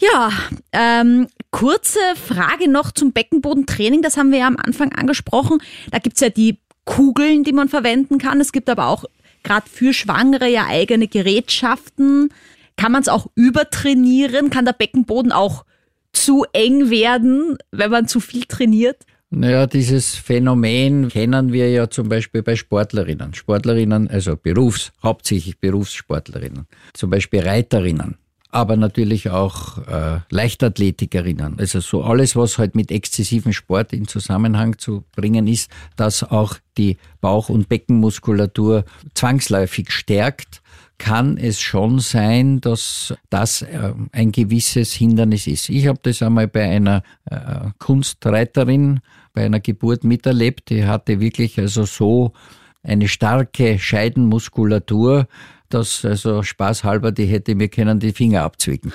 Ja, 0.00 0.30
ähm, 0.72 1.28
kurze 1.50 1.98
Frage 2.16 2.70
noch 2.70 2.90
zum 2.90 3.12
Beckenbodentraining. 3.12 4.00
Das 4.00 4.16
haben 4.16 4.32
wir 4.32 4.38
ja 4.38 4.46
am 4.46 4.56
Anfang 4.56 4.92
angesprochen. 4.92 5.58
Da 5.90 5.98
gibt's 5.98 6.20
ja 6.20 6.30
die 6.30 6.58
Kugeln, 6.86 7.44
die 7.44 7.52
man 7.52 7.68
verwenden 7.68 8.16
kann. 8.16 8.40
Es 8.40 8.52
gibt 8.52 8.70
aber 8.70 8.86
auch 8.86 9.04
gerade 9.42 9.68
für 9.68 9.92
Schwangere 9.92 10.48
ja 10.48 10.66
eigene 10.66 11.06
Gerätschaften. 11.06 12.32
Kann 12.76 12.92
man 12.92 13.02
es 13.02 13.08
auch 13.08 13.26
übertrainieren? 13.34 14.48
Kann 14.48 14.64
der 14.64 14.72
Beckenboden 14.72 15.32
auch 15.32 15.66
zu 16.12 16.46
eng 16.54 16.88
werden, 16.88 17.58
wenn 17.70 17.90
man 17.90 18.08
zu 18.08 18.20
viel 18.20 18.44
trainiert? 18.44 19.04
Naja, 19.28 19.66
dieses 19.66 20.16
Phänomen 20.16 21.08
kennen 21.08 21.52
wir 21.52 21.70
ja 21.70 21.90
zum 21.90 22.08
Beispiel 22.08 22.42
bei 22.42 22.56
Sportlerinnen. 22.56 23.34
Sportlerinnen, 23.34 24.08
also 24.08 24.34
Berufs, 24.34 24.92
hauptsächlich 25.02 25.58
Berufssportlerinnen. 25.58 26.66
Zum 26.94 27.10
Beispiel 27.10 27.40
Reiterinnen 27.40 28.16
aber 28.52 28.76
natürlich 28.76 29.30
auch 29.30 29.78
äh, 29.86 30.20
Leichtathletikerinnen. 30.30 31.58
Also 31.58 31.80
so 31.80 32.02
alles, 32.02 32.36
was 32.36 32.58
halt 32.58 32.74
mit 32.74 32.90
exzessivem 32.90 33.52
Sport 33.52 33.92
in 33.92 34.06
Zusammenhang 34.06 34.78
zu 34.78 35.04
bringen 35.14 35.46
ist, 35.46 35.70
dass 35.96 36.22
auch 36.22 36.56
die 36.76 36.96
Bauch- 37.20 37.48
und 37.48 37.68
Beckenmuskulatur 37.68 38.84
zwangsläufig 39.14 39.90
stärkt, 39.92 40.62
kann 40.98 41.38
es 41.38 41.60
schon 41.60 41.98
sein, 41.98 42.60
dass 42.60 43.14
das 43.30 43.62
äh, 43.62 43.94
ein 44.12 44.32
gewisses 44.32 44.92
Hindernis 44.92 45.46
ist. 45.46 45.70
Ich 45.70 45.86
habe 45.86 45.98
das 46.02 46.22
einmal 46.22 46.46
bei 46.46 46.68
einer 46.68 47.02
äh, 47.24 47.70
Kunstreiterin 47.78 49.00
bei 49.32 49.44
einer 49.44 49.60
Geburt 49.60 50.04
miterlebt, 50.04 50.70
die 50.70 50.86
hatte 50.86 51.20
wirklich 51.20 51.58
also 51.58 51.84
so 51.84 52.32
eine 52.82 53.08
starke 53.08 53.78
Scheidenmuskulatur, 53.78 55.26
dass 55.70 56.04
also 56.04 56.42
spaßhalber, 56.42 57.12
die 57.12 57.26
hätte 57.26 57.54
mir 57.54 57.68
können 57.68 57.98
die 58.00 58.12
Finger 58.12 58.42
abzwicken. 58.42 58.92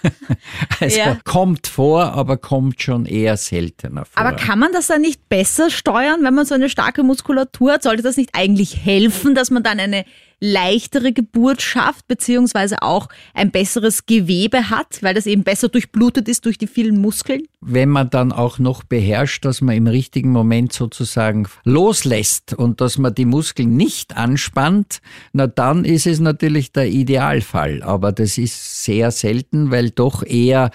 also 0.80 0.98
ja. 0.98 1.18
kommt 1.24 1.66
vor, 1.66 2.12
aber 2.12 2.36
kommt 2.36 2.80
schon 2.80 3.04
eher 3.04 3.36
seltener 3.36 4.04
vor. 4.04 4.24
Aber 4.24 4.36
kann 4.36 4.58
man 4.58 4.72
das 4.72 4.86
dann 4.86 5.00
nicht 5.00 5.28
besser 5.28 5.70
steuern, 5.70 6.22
wenn 6.22 6.34
man 6.34 6.46
so 6.46 6.54
eine 6.54 6.68
starke 6.68 7.02
Muskulatur 7.02 7.72
hat? 7.72 7.82
Sollte 7.82 8.02
das 8.02 8.16
nicht 8.16 8.30
eigentlich 8.32 8.84
helfen, 8.84 9.34
dass 9.34 9.50
man 9.50 9.62
dann 9.62 9.80
eine 9.80 10.04
leichtere 10.44 11.12
Geburt 11.12 11.62
schafft, 11.62 12.06
beziehungsweise 12.06 12.82
auch 12.82 13.08
ein 13.32 13.50
besseres 13.50 14.04
Gewebe 14.04 14.68
hat, 14.68 15.02
weil 15.02 15.14
das 15.14 15.26
eben 15.26 15.42
besser 15.42 15.68
durchblutet 15.68 16.28
ist 16.28 16.44
durch 16.44 16.58
die 16.58 16.66
vielen 16.66 17.00
Muskeln? 17.00 17.44
Wenn 17.62 17.88
man 17.88 18.10
dann 18.10 18.30
auch 18.30 18.58
noch 18.58 18.84
beherrscht, 18.84 19.46
dass 19.46 19.62
man 19.62 19.74
im 19.74 19.86
richtigen 19.86 20.30
Moment 20.30 20.74
sozusagen 20.74 21.48
loslässt 21.64 22.52
und 22.52 22.82
dass 22.82 22.98
man 22.98 23.14
die 23.14 23.24
Muskeln 23.24 23.74
nicht 23.76 24.18
anspannt, 24.18 25.00
na 25.32 25.46
dann 25.46 25.86
ist 25.86 26.06
es 26.06 26.20
natürlich 26.20 26.72
der 26.72 26.88
Idealfall. 26.88 27.82
Aber 27.82 28.12
das 28.12 28.36
ist 28.36 28.84
sehr 28.84 29.10
selten, 29.12 29.70
weil 29.70 29.90
doch 29.90 30.22
eher 30.22 30.70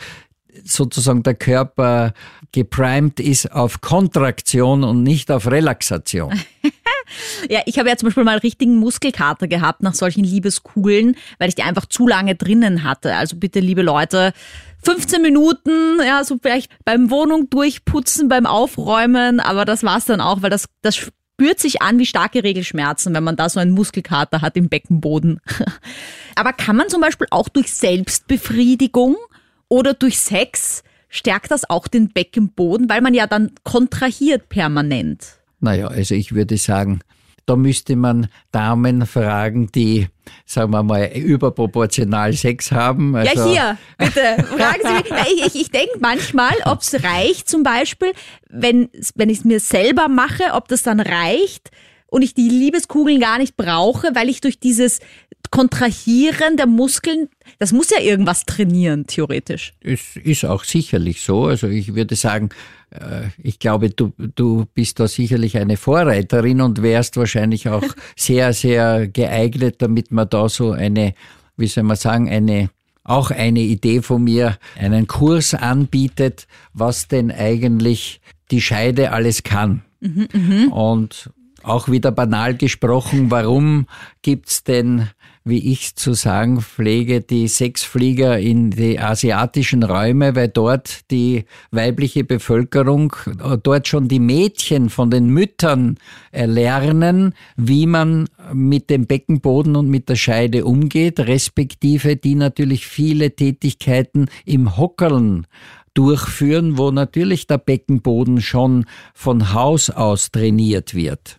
sozusagen 0.63 1.21
der 1.21 1.35
Körper 1.35 2.13
geprimed 2.51 3.19
ist 3.19 3.51
auf 3.51 3.81
Kontraktion 3.81 4.83
und 4.83 5.03
nicht 5.03 5.29
auf 5.29 5.45
Relaxation. 5.45 6.33
Ja, 7.49 7.61
ich 7.65 7.79
habe 7.79 7.89
ja 7.89 7.97
zum 7.97 8.07
Beispiel 8.07 8.23
mal 8.23 8.37
richtigen 8.37 8.77
Muskelkater 8.77 9.47
gehabt 9.47 9.83
nach 9.83 9.93
solchen 9.93 10.23
Liebeskugeln, 10.23 11.15
weil 11.37 11.49
ich 11.49 11.55
die 11.55 11.63
einfach 11.63 11.85
zu 11.85 12.07
lange 12.07 12.35
drinnen 12.35 12.83
hatte. 12.83 13.15
Also 13.15 13.35
bitte, 13.37 13.59
liebe 13.59 13.81
Leute, 13.81 14.33
15 14.83 15.21
Minuten, 15.21 15.99
ja, 16.05 16.23
so 16.23 16.37
vielleicht 16.41 16.71
beim 16.85 17.09
Wohnung 17.09 17.49
durchputzen, 17.49 18.29
beim 18.29 18.45
Aufräumen, 18.45 19.39
aber 19.39 19.65
das 19.65 19.83
war's 19.83 20.05
dann 20.05 20.21
auch, 20.21 20.41
weil 20.41 20.49
das, 20.49 20.65
das 20.81 20.95
spürt 20.95 21.59
sich 21.59 21.81
an 21.81 21.99
wie 21.99 22.05
starke 22.05 22.43
Regelschmerzen, 22.43 23.13
wenn 23.13 23.23
man 23.23 23.35
da 23.35 23.49
so 23.49 23.59
einen 23.59 23.71
Muskelkater 23.71 24.41
hat 24.41 24.55
im 24.57 24.69
Beckenboden. 24.69 25.41
aber 26.35 26.53
kann 26.53 26.75
man 26.75 26.89
zum 26.89 27.01
Beispiel 27.01 27.27
auch 27.31 27.49
durch 27.49 27.73
Selbstbefriedigung 27.73 29.17
oder 29.67 29.93
durch 29.93 30.19
Sex 30.19 30.83
stärkt 31.09 31.51
das 31.51 31.69
auch 31.69 31.87
den 31.87 32.09
Beckenboden, 32.09 32.89
weil 32.89 33.01
man 33.01 33.13
ja 33.13 33.27
dann 33.27 33.51
kontrahiert 33.63 34.49
permanent. 34.49 35.38
Naja, 35.59 35.87
also 35.87 36.15
ich 36.15 36.33
würde 36.33 36.57
sagen, 36.57 37.01
da 37.45 37.55
müsste 37.55 37.95
man 37.95 38.27
Damen 38.51 39.07
fragen, 39.07 39.71
die, 39.71 40.07
sagen 40.45 40.71
wir 40.71 40.83
mal, 40.83 41.05
überproportional 41.05 42.33
Sex 42.33 42.71
haben. 42.71 43.15
Also 43.15 43.53
ja, 43.53 43.77
hier, 43.97 44.05
bitte, 44.05 44.43
fragen 44.43 44.81
Sie 44.83 44.93
mich. 44.93 45.09
Ja, 45.09 45.25
ich 45.31 45.45
ich, 45.47 45.61
ich 45.61 45.71
denke 45.71 45.97
manchmal, 45.99 46.53
ob 46.65 46.81
es 46.81 47.03
reicht, 47.03 47.49
zum 47.49 47.63
Beispiel, 47.63 48.11
wenn, 48.49 48.89
wenn 49.15 49.29
ich 49.29 49.39
es 49.39 49.45
mir 49.45 49.59
selber 49.59 50.07
mache, 50.09 50.53
ob 50.53 50.67
das 50.67 50.83
dann 50.83 50.99
reicht 50.99 51.71
und 52.09 52.21
ich 52.21 52.33
die 52.33 52.49
Liebeskugeln 52.49 53.19
gar 53.19 53.37
nicht 53.37 53.55
brauche, 53.55 54.13
weil 54.15 54.29
ich 54.29 54.41
durch 54.41 54.59
dieses 54.59 54.99
Kontrahieren 55.51 56.57
der 56.57 56.67
Muskeln, 56.67 57.29
das 57.57 57.71
muss 57.71 57.89
ja 57.89 57.99
irgendwas 57.99 58.45
trainieren, 58.45 59.07
theoretisch. 59.07 59.73
Es 59.81 60.15
ist 60.15 60.45
auch 60.45 60.63
sicherlich 60.63 61.21
so. 61.21 61.45
Also 61.45 61.67
ich 61.67 61.95
würde 61.95 62.15
sagen, 62.15 62.49
äh, 62.91 63.29
ich 63.41 63.59
glaube, 63.59 63.89
du, 63.89 64.13
du 64.17 64.65
bist 64.73 64.99
da 64.99 65.07
sicherlich 65.07 65.57
eine 65.57 65.77
Vorreiterin 65.77 66.61
und 66.61 66.81
wärst 66.81 67.17
wahrscheinlich 67.17 67.67
auch 67.67 67.83
sehr, 68.15 68.53
sehr 68.53 69.07
geeignet, 69.07 69.75
damit 69.79 70.11
man 70.11 70.29
da 70.29 70.49
so 70.49 70.71
eine, 70.71 71.13
wie 71.57 71.67
soll 71.67 71.83
man 71.83 71.97
sagen, 71.97 72.29
eine 72.29 72.69
auch 73.03 73.31
eine 73.31 73.61
Idee 73.61 74.03
von 74.03 74.23
mir, 74.23 74.59
einen 74.77 75.07
Kurs 75.07 75.55
anbietet, 75.55 76.47
was 76.73 77.07
denn 77.07 77.31
eigentlich 77.31 78.21
die 78.51 78.61
Scheide 78.61 79.11
alles 79.11 79.41
kann. 79.41 79.81
Mhm, 79.99 80.27
mh. 80.31 80.67
Und 80.67 81.31
auch 81.63 81.89
wieder 81.89 82.11
banal 82.11 82.55
gesprochen, 82.55 83.31
warum 83.31 83.87
gibt's 84.21 84.63
denn 84.63 85.09
wie 85.49 85.71
ich 85.71 85.95
zu 85.95 86.13
sagen 86.13 86.61
pflege, 86.61 87.21
die 87.21 87.47
Sexflieger 87.47 88.39
in 88.39 88.71
die 88.71 88.99
asiatischen 88.99 89.83
Räume, 89.83 90.35
weil 90.35 90.47
dort 90.47 91.09
die 91.11 91.45
weibliche 91.71 92.23
Bevölkerung, 92.23 93.15
dort 93.63 93.87
schon 93.87 94.07
die 94.07 94.19
Mädchen 94.19 94.89
von 94.89 95.09
den 95.09 95.29
Müttern 95.29 95.97
erlernen, 96.31 97.33
wie 97.57 97.87
man 97.87 98.27
mit 98.53 98.89
dem 98.89 99.07
Beckenboden 99.07 99.75
und 99.75 99.89
mit 99.89 100.09
der 100.09 100.15
Scheide 100.15 100.65
umgeht, 100.65 101.19
respektive 101.19 102.15
die 102.15 102.35
natürlich 102.35 102.85
viele 102.85 103.35
Tätigkeiten 103.35 104.27
im 104.45 104.77
Hockeln 104.77 105.47
durchführen, 105.93 106.77
wo 106.77 106.91
natürlich 106.91 107.47
der 107.47 107.57
Beckenboden 107.57 108.41
schon 108.41 108.85
von 109.13 109.53
Haus 109.53 109.89
aus 109.89 110.31
trainiert 110.31 110.93
wird. 110.93 111.38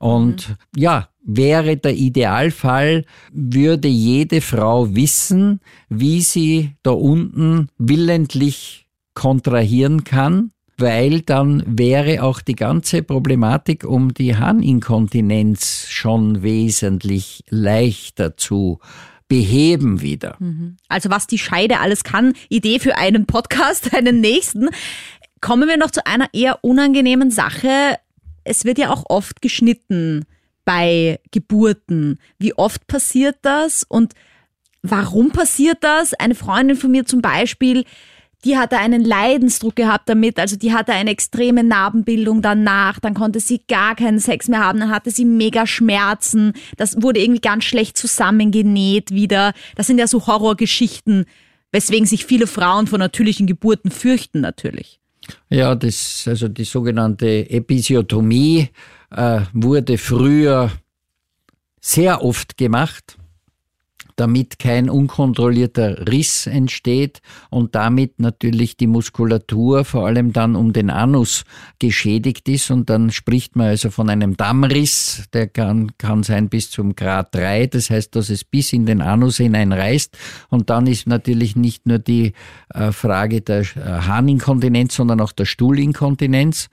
Und 0.00 0.48
mhm. 0.48 0.54
ja, 0.76 1.08
wäre 1.22 1.76
der 1.76 1.94
Idealfall, 1.94 3.04
würde 3.32 3.86
jede 3.86 4.40
Frau 4.40 4.94
wissen, 4.94 5.60
wie 5.90 6.22
sie 6.22 6.72
da 6.82 6.92
unten 6.92 7.68
willentlich 7.76 8.86
kontrahieren 9.12 10.02
kann, 10.04 10.52
weil 10.78 11.20
dann 11.20 11.62
wäre 11.66 12.22
auch 12.22 12.40
die 12.40 12.56
ganze 12.56 13.02
Problematik 13.02 13.84
um 13.84 14.14
die 14.14 14.36
Harninkontinenz 14.36 15.86
schon 15.90 16.42
wesentlich 16.42 17.44
leichter 17.50 18.38
zu 18.38 18.78
beheben 19.28 20.00
wieder. 20.00 20.36
Mhm. 20.38 20.78
Also 20.88 21.10
was 21.10 21.26
die 21.26 21.38
Scheide 21.38 21.78
alles 21.80 22.04
kann, 22.04 22.32
Idee 22.48 22.78
für 22.78 22.96
einen 22.96 23.26
Podcast, 23.26 23.94
einen 23.94 24.22
nächsten. 24.22 24.70
Kommen 25.42 25.68
wir 25.68 25.76
noch 25.76 25.90
zu 25.90 26.06
einer 26.06 26.28
eher 26.32 26.64
unangenehmen 26.64 27.30
Sache. 27.30 27.98
Es 28.50 28.64
wird 28.64 28.78
ja 28.78 28.90
auch 28.90 29.04
oft 29.08 29.42
geschnitten 29.42 30.24
bei 30.64 31.20
Geburten. 31.30 32.18
Wie 32.40 32.52
oft 32.52 32.88
passiert 32.88 33.36
das 33.42 33.84
und 33.88 34.14
warum 34.82 35.30
passiert 35.30 35.78
das? 35.82 36.14
Eine 36.14 36.34
Freundin 36.34 36.76
von 36.76 36.90
mir 36.90 37.06
zum 37.06 37.22
Beispiel, 37.22 37.84
die 38.44 38.58
hatte 38.58 38.78
einen 38.78 39.04
Leidensdruck 39.04 39.76
gehabt 39.76 40.08
damit, 40.08 40.40
also 40.40 40.56
die 40.56 40.72
hatte 40.72 40.92
eine 40.92 41.10
extreme 41.10 41.62
Narbenbildung 41.62 42.42
danach, 42.42 42.98
dann 42.98 43.14
konnte 43.14 43.38
sie 43.38 43.60
gar 43.68 43.94
keinen 43.94 44.18
Sex 44.18 44.48
mehr 44.48 44.64
haben, 44.64 44.80
dann 44.80 44.90
hatte 44.90 45.12
sie 45.12 45.24
mega 45.24 45.64
Schmerzen, 45.64 46.54
das 46.76 47.00
wurde 47.00 47.20
irgendwie 47.20 47.40
ganz 47.40 47.64
schlecht 47.64 47.96
zusammengenäht 47.96 49.12
wieder. 49.12 49.52
Das 49.76 49.86
sind 49.86 49.98
ja 49.98 50.08
so 50.08 50.26
Horrorgeschichten, 50.26 51.26
weswegen 51.70 52.06
sich 52.06 52.26
viele 52.26 52.48
Frauen 52.48 52.88
vor 52.88 52.98
natürlichen 52.98 53.46
Geburten 53.46 53.92
fürchten 53.92 54.40
natürlich. 54.40 54.99
Ja, 55.48 55.74
das, 55.74 56.24
also 56.26 56.48
die 56.48 56.64
sogenannte 56.64 57.48
Episiotomie 57.50 58.68
äh, 59.10 59.40
wurde 59.52 59.98
früher 59.98 60.70
sehr 61.80 62.22
oft 62.22 62.56
gemacht, 62.56 63.16
damit 64.20 64.58
kein 64.58 64.90
unkontrollierter 64.90 66.06
Riss 66.06 66.46
entsteht 66.46 67.22
und 67.48 67.74
damit 67.74 68.20
natürlich 68.20 68.76
die 68.76 68.86
Muskulatur 68.86 69.86
vor 69.86 70.06
allem 70.06 70.34
dann 70.34 70.56
um 70.56 70.74
den 70.74 70.90
Anus 70.90 71.44
geschädigt 71.78 72.46
ist. 72.50 72.70
Und 72.70 72.90
dann 72.90 73.10
spricht 73.10 73.56
man 73.56 73.68
also 73.68 73.90
von 73.90 74.10
einem 74.10 74.36
Dammriss, 74.36 75.24
der 75.32 75.46
kann, 75.46 75.96
kann 75.96 76.22
sein 76.22 76.50
bis 76.50 76.70
zum 76.70 76.94
Grad 76.94 77.34
3, 77.34 77.68
das 77.68 77.88
heißt, 77.88 78.14
dass 78.14 78.28
es 78.28 78.44
bis 78.44 78.74
in 78.74 78.84
den 78.84 79.00
Anus 79.00 79.38
hineinreißt. 79.38 80.16
Und 80.50 80.68
dann 80.68 80.86
ist 80.86 81.06
natürlich 81.06 81.56
nicht 81.56 81.86
nur 81.86 81.98
die 81.98 82.34
äh, 82.74 82.92
Frage 82.92 83.40
der 83.40 83.60
äh, 83.60 83.64
Harninkontinenz, 84.02 84.96
sondern 84.96 85.22
auch 85.22 85.32
der 85.32 85.46
Stuhlinkontinenz. 85.46 86.68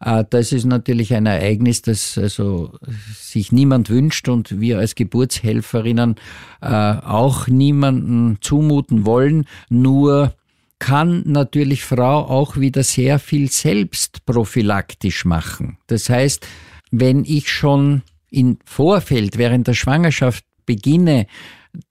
Äh, 0.00 0.24
das 0.28 0.52
ist 0.52 0.64
natürlich 0.64 1.14
ein 1.14 1.26
Ereignis, 1.26 1.82
das 1.82 2.18
also 2.18 2.72
sich 3.14 3.52
niemand 3.52 3.90
wünscht 3.90 4.28
und 4.28 4.60
wir 4.60 4.78
als 4.78 4.94
Geburtshelferinnen 4.94 6.16
äh, 6.60 6.66
auch 6.66 7.48
niemanden 7.48 8.38
zumuten 8.40 9.06
wollen. 9.06 9.46
Nur 9.68 10.34
kann 10.78 11.22
natürlich 11.26 11.84
Frau 11.84 12.26
auch 12.26 12.56
wieder 12.56 12.82
sehr 12.82 13.18
viel 13.18 13.50
selbst 13.50 14.26
prophylaktisch 14.26 15.24
machen. 15.24 15.78
Das 15.86 16.10
heißt, 16.10 16.46
wenn 16.90 17.24
ich 17.24 17.48
schon 17.50 18.02
in 18.30 18.58
Vorfeld 18.64 19.38
während 19.38 19.66
der 19.66 19.74
Schwangerschaft 19.74 20.44
beginne, 20.66 21.26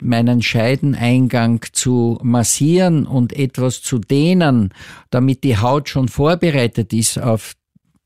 meinen 0.02 0.42
Scheideneingang 0.42 1.66
zu 1.72 2.20
massieren 2.22 3.06
und 3.06 3.34
etwas 3.34 3.82
zu 3.82 4.00
dehnen, 4.00 4.74
damit 5.10 5.44
die 5.44 5.58
Haut 5.58 5.90
schon 5.90 6.08
vorbereitet 6.08 6.94
ist 6.94 7.20
auf 7.20 7.54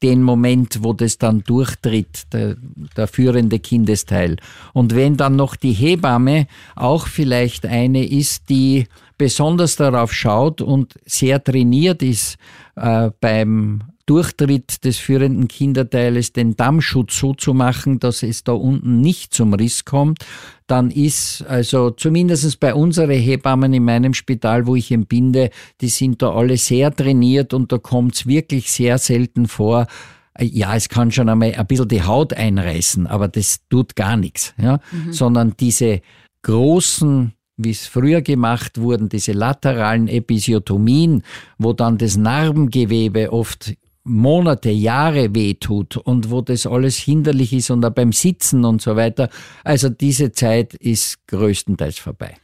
den 0.04 0.22
Moment, 0.22 0.84
wo 0.84 0.94
das 0.94 1.18
dann 1.18 1.44
durchtritt, 1.44 2.32
der, 2.32 2.56
der 2.96 3.08
führende 3.08 3.60
Kindesteil. 3.60 4.38
Und 4.74 4.96
wenn 4.96 5.18
dann 5.18 5.36
noch 5.36 5.56
die 5.56 5.74
Hebamme 5.74 6.48
auch 6.76 7.08
vielleicht 7.08 7.66
eine 7.66 8.06
ist, 8.06 8.50
die 8.50 8.88
besonders 9.18 9.76
darauf 9.76 10.14
schaut 10.14 10.62
und 10.62 10.94
sehr 11.06 11.44
trainiert 11.44 12.04
ist 12.04 12.38
äh, 12.76 13.10
beim 13.20 13.82
Durchtritt 14.08 14.86
des 14.86 14.98
führenden 14.98 15.50
Kinderteiles 15.50 16.32
den 16.32 16.56
Dammschutz 16.56 17.20
so 17.20 17.34
zu 17.34 17.54
machen, 17.54 18.00
dass 18.00 18.24
es 18.24 18.44
da 18.44 18.54
unten 18.54 19.02
nicht 19.02 19.34
zum 19.34 19.54
Riss 19.54 19.84
kommt, 19.84 20.26
dann 20.66 20.90
ist 20.92 21.46
also 21.48 21.92
zumindest 21.92 22.60
bei 22.62 22.74
unseren 22.74 23.12
Hebammen 23.12 23.74
in 23.74 23.84
meinem 23.84 24.14
Spital, 24.14 24.66
wo 24.66 24.76
ich 24.76 24.92
entbinde, 24.92 25.50
die 25.82 25.90
sind 25.90 26.22
da 26.22 26.32
alle 26.32 26.58
sehr 26.58 26.96
trainiert 26.96 27.54
und 27.54 27.72
da 27.72 27.78
kommt 27.78 28.16
es 28.16 28.26
wirklich 28.26 28.72
sehr 28.72 28.98
selten 28.98 29.48
vor, 29.48 29.88
ja, 30.40 30.76
es 30.76 30.88
kann 30.88 31.12
schon 31.12 31.30
einmal 31.30 31.54
ein 31.54 31.68
bisschen 31.68 31.88
die 31.90 32.04
Haut 32.04 32.34
einreißen, 32.34 33.08
aber 33.08 33.28
das 33.28 33.60
tut 33.70 33.96
gar 33.96 34.16
nichts, 34.16 34.54
ja, 34.58 34.80
mhm. 34.92 35.12
sondern 35.12 35.54
diese 35.60 36.02
großen 36.44 37.34
wie 37.60 37.72
es 37.72 37.88
früher 37.88 38.22
gemacht 38.22 38.80
wurden, 38.80 39.10
diese 39.10 39.32
lateralen 39.32 40.08
Episiotomien, 40.08 41.24
wo 41.58 41.74
dann 41.74 41.98
das 41.98 42.16
Narbengewebe 42.16 43.34
oft 43.34 43.74
Monate, 44.08 44.70
Jahre 44.70 45.36
wehtut 45.36 45.98
und 45.98 46.32
wo 46.32 46.42
das 46.42 46.66
alles 46.66 46.98
hinderlich 46.98 47.54
ist 47.54 47.70
und 47.70 47.84
auch 47.86 47.92
beim 47.92 48.12
Sitzen 48.12 48.66
und 48.66 48.82
so 48.82 48.96
weiter. 48.96 49.30
Also 49.64 49.90
diese 49.90 50.32
Zeit 50.32 50.74
ist 50.74 51.28
größtenteils 51.28 52.00
vorbei. 52.00 52.36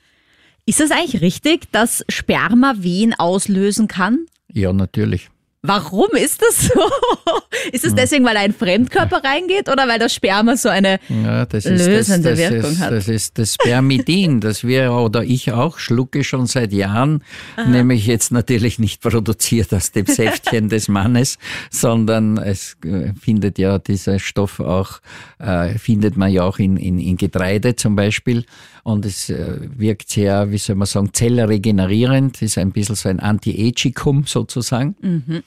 Ist 0.65 0.79
es 0.79 0.91
eigentlich 0.91 1.21
richtig, 1.21 1.71
dass 1.71 2.05
Sperma 2.09 2.75
Wehen 2.77 3.13
auslösen 3.13 3.87
kann? 3.87 4.25
Ja, 4.51 4.71
natürlich. 4.71 5.29
Warum 5.65 6.09
ist 6.11 6.41
das 6.41 6.67
so? 6.67 6.73
Ist 7.71 7.85
es 7.85 7.95
deswegen, 7.95 8.25
weil 8.25 8.35
ein 8.35 8.53
Fremdkörper 8.53 9.23
reingeht 9.23 9.69
oder 9.69 9.87
weil 9.87 9.97
das 9.97 10.13
Sperma 10.13 10.57
so 10.57 10.67
eine 10.67 10.99
ja, 11.07 11.45
das 11.45 11.63
lösende 11.63 12.31
das, 12.31 12.39
das 12.39 12.51
Wirkung 12.51 12.71
ist, 12.71 12.79
hat? 12.81 12.91
Das 12.91 13.07
ist 13.07 13.37
das 13.37 13.53
Spermidin, 13.53 14.41
das 14.41 14.65
wir 14.65 14.91
oder 14.91 15.23
ich 15.23 15.53
auch 15.53 15.77
schlucke 15.77 16.25
schon 16.25 16.47
seit 16.47 16.73
Jahren, 16.73 17.23
Aha. 17.55 17.69
nämlich 17.69 18.05
jetzt 18.05 18.31
natürlich 18.31 18.79
nicht 18.79 19.01
produziert 19.01 19.73
aus 19.73 19.93
dem 19.93 20.05
Säftchen 20.05 20.67
des 20.67 20.89
Mannes, 20.89 21.37
sondern 21.71 22.37
es 22.37 22.75
äh, 22.83 23.13
findet 23.13 23.57
ja 23.57 23.79
dieser 23.79 24.19
Stoff 24.19 24.59
auch, 24.59 24.99
äh, 25.39 25.77
findet 25.77 26.17
man 26.17 26.29
ja 26.29 26.43
auch 26.43 26.59
in, 26.59 26.75
in, 26.75 26.99
in 26.99 27.15
Getreide 27.15 27.77
zum 27.77 27.95
Beispiel 27.95 28.45
und 28.83 29.05
es 29.05 29.29
äh, 29.29 29.59
wirkt 29.77 30.09
sehr, 30.09 30.51
wie 30.51 30.57
soll 30.57 30.75
man 30.75 30.85
sagen, 30.85 31.13
zellregenerierend, 31.13 32.41
ist 32.41 32.57
ein 32.57 32.71
bisschen 32.71 32.95
so 32.95 33.07
ein 33.07 33.21
Anti-Agicum 33.21 34.25
sozusagen. 34.25 34.95
Mhm, 35.01 35.43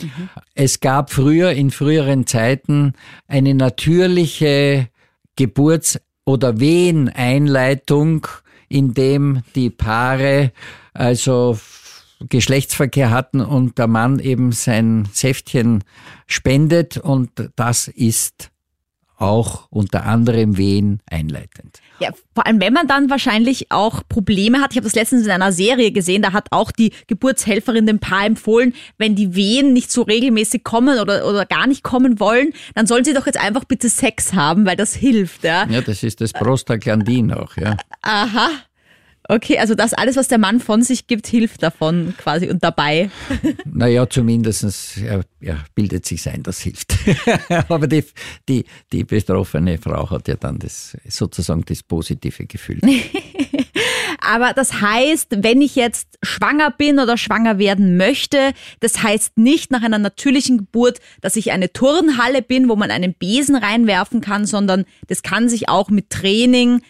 Es 0.54 0.80
gab 0.80 1.10
früher, 1.10 1.52
in 1.52 1.70
früheren 1.70 2.26
Zeiten, 2.26 2.94
eine 3.26 3.54
natürliche 3.54 4.88
Geburts- 5.36 6.00
oder 6.24 6.60
Weheneinleitung, 6.60 8.26
in 8.68 8.94
dem 8.94 9.42
die 9.54 9.70
Paare 9.70 10.52
also 10.92 11.58
Geschlechtsverkehr 12.28 13.10
hatten 13.10 13.40
und 13.40 13.78
der 13.78 13.86
Mann 13.86 14.18
eben 14.18 14.52
sein 14.52 15.08
Säftchen 15.12 15.84
spendet 16.26 16.96
und 16.96 17.30
das 17.56 17.88
ist 17.88 18.50
auch 19.16 19.66
unter 19.70 20.04
anderem 20.04 20.56
Wehen 20.56 21.00
einleitend. 21.10 21.80
Ja, 22.00 22.10
vor 22.34 22.46
allem 22.46 22.60
wenn 22.60 22.72
man 22.72 22.86
dann 22.86 23.08
wahrscheinlich 23.08 23.72
auch 23.72 24.02
Probleme 24.08 24.60
hat. 24.60 24.72
Ich 24.72 24.76
habe 24.76 24.84
das 24.84 24.94
letztens 24.94 25.24
in 25.24 25.30
einer 25.30 25.52
Serie 25.52 25.92
gesehen, 25.92 26.20
da 26.22 26.32
hat 26.32 26.48
auch 26.50 26.70
die 26.70 26.92
Geburtshelferin 27.06 27.86
dem 27.86 27.98
Paar 27.98 28.26
empfohlen, 28.26 28.74
wenn 28.98 29.14
die 29.14 29.34
Wehen 29.34 29.72
nicht 29.72 29.90
so 29.90 30.02
regelmäßig 30.02 30.64
kommen 30.64 30.98
oder, 30.98 31.26
oder 31.26 31.46
gar 31.46 31.66
nicht 31.66 31.82
kommen 31.82 32.20
wollen, 32.20 32.52
dann 32.74 32.86
sollen 32.86 33.04
sie 33.04 33.14
doch 33.14 33.26
jetzt 33.26 33.40
einfach 33.40 33.64
bitte 33.64 33.88
Sex 33.88 34.34
haben, 34.34 34.66
weil 34.66 34.76
das 34.76 34.94
hilft. 34.94 35.44
Ja, 35.44 35.66
ja 35.66 35.80
das 35.80 36.02
ist 36.02 36.20
das 36.20 36.32
Prostaglandin 36.32 37.32
auch, 37.32 37.56
ja. 37.56 37.76
Aha. 38.02 38.50
Okay, 39.28 39.58
also 39.58 39.74
das 39.74 39.92
alles, 39.92 40.16
was 40.16 40.28
der 40.28 40.38
Mann 40.38 40.60
von 40.60 40.82
sich 40.82 41.06
gibt, 41.06 41.26
hilft 41.26 41.62
davon 41.62 42.14
quasi 42.18 42.48
und 42.48 42.62
dabei. 42.62 43.10
Naja, 43.64 44.08
zumindest 44.08 44.98
er, 44.98 45.22
er 45.40 45.64
bildet 45.74 46.06
sich 46.06 46.26
ein, 46.30 46.42
das 46.42 46.60
hilft. 46.60 46.94
Aber 47.68 47.86
die, 47.86 48.04
die, 48.48 48.64
die 48.90 49.04
betroffene 49.04 49.76
Frau 49.76 50.08
hat 50.10 50.28
ja 50.28 50.36
dann 50.36 50.58
das, 50.58 50.96
sozusagen 51.06 51.62
das 51.66 51.82
positive 51.82 52.46
Gefühl. 52.46 52.80
Aber 54.20 54.54
das 54.54 54.80
heißt, 54.80 55.42
wenn 55.42 55.60
ich 55.60 55.76
jetzt 55.76 56.18
schwanger 56.22 56.70
bin 56.70 56.98
oder 56.98 57.16
schwanger 57.16 57.58
werden 57.58 57.96
möchte, 57.96 58.52
das 58.80 59.02
heißt 59.02 59.36
nicht 59.36 59.70
nach 59.70 59.82
einer 59.82 59.98
natürlichen 59.98 60.58
Geburt, 60.58 60.98
dass 61.20 61.36
ich 61.36 61.52
eine 61.52 61.72
Turnhalle 61.72 62.42
bin, 62.42 62.68
wo 62.68 62.76
man 62.76 62.90
einen 62.90 63.14
Besen 63.14 63.56
reinwerfen 63.56 64.20
kann, 64.20 64.46
sondern 64.46 64.84
das 65.08 65.22
kann 65.22 65.48
sich 65.48 65.68
auch 65.68 65.90
mit 65.90 66.10
Training 66.10 66.80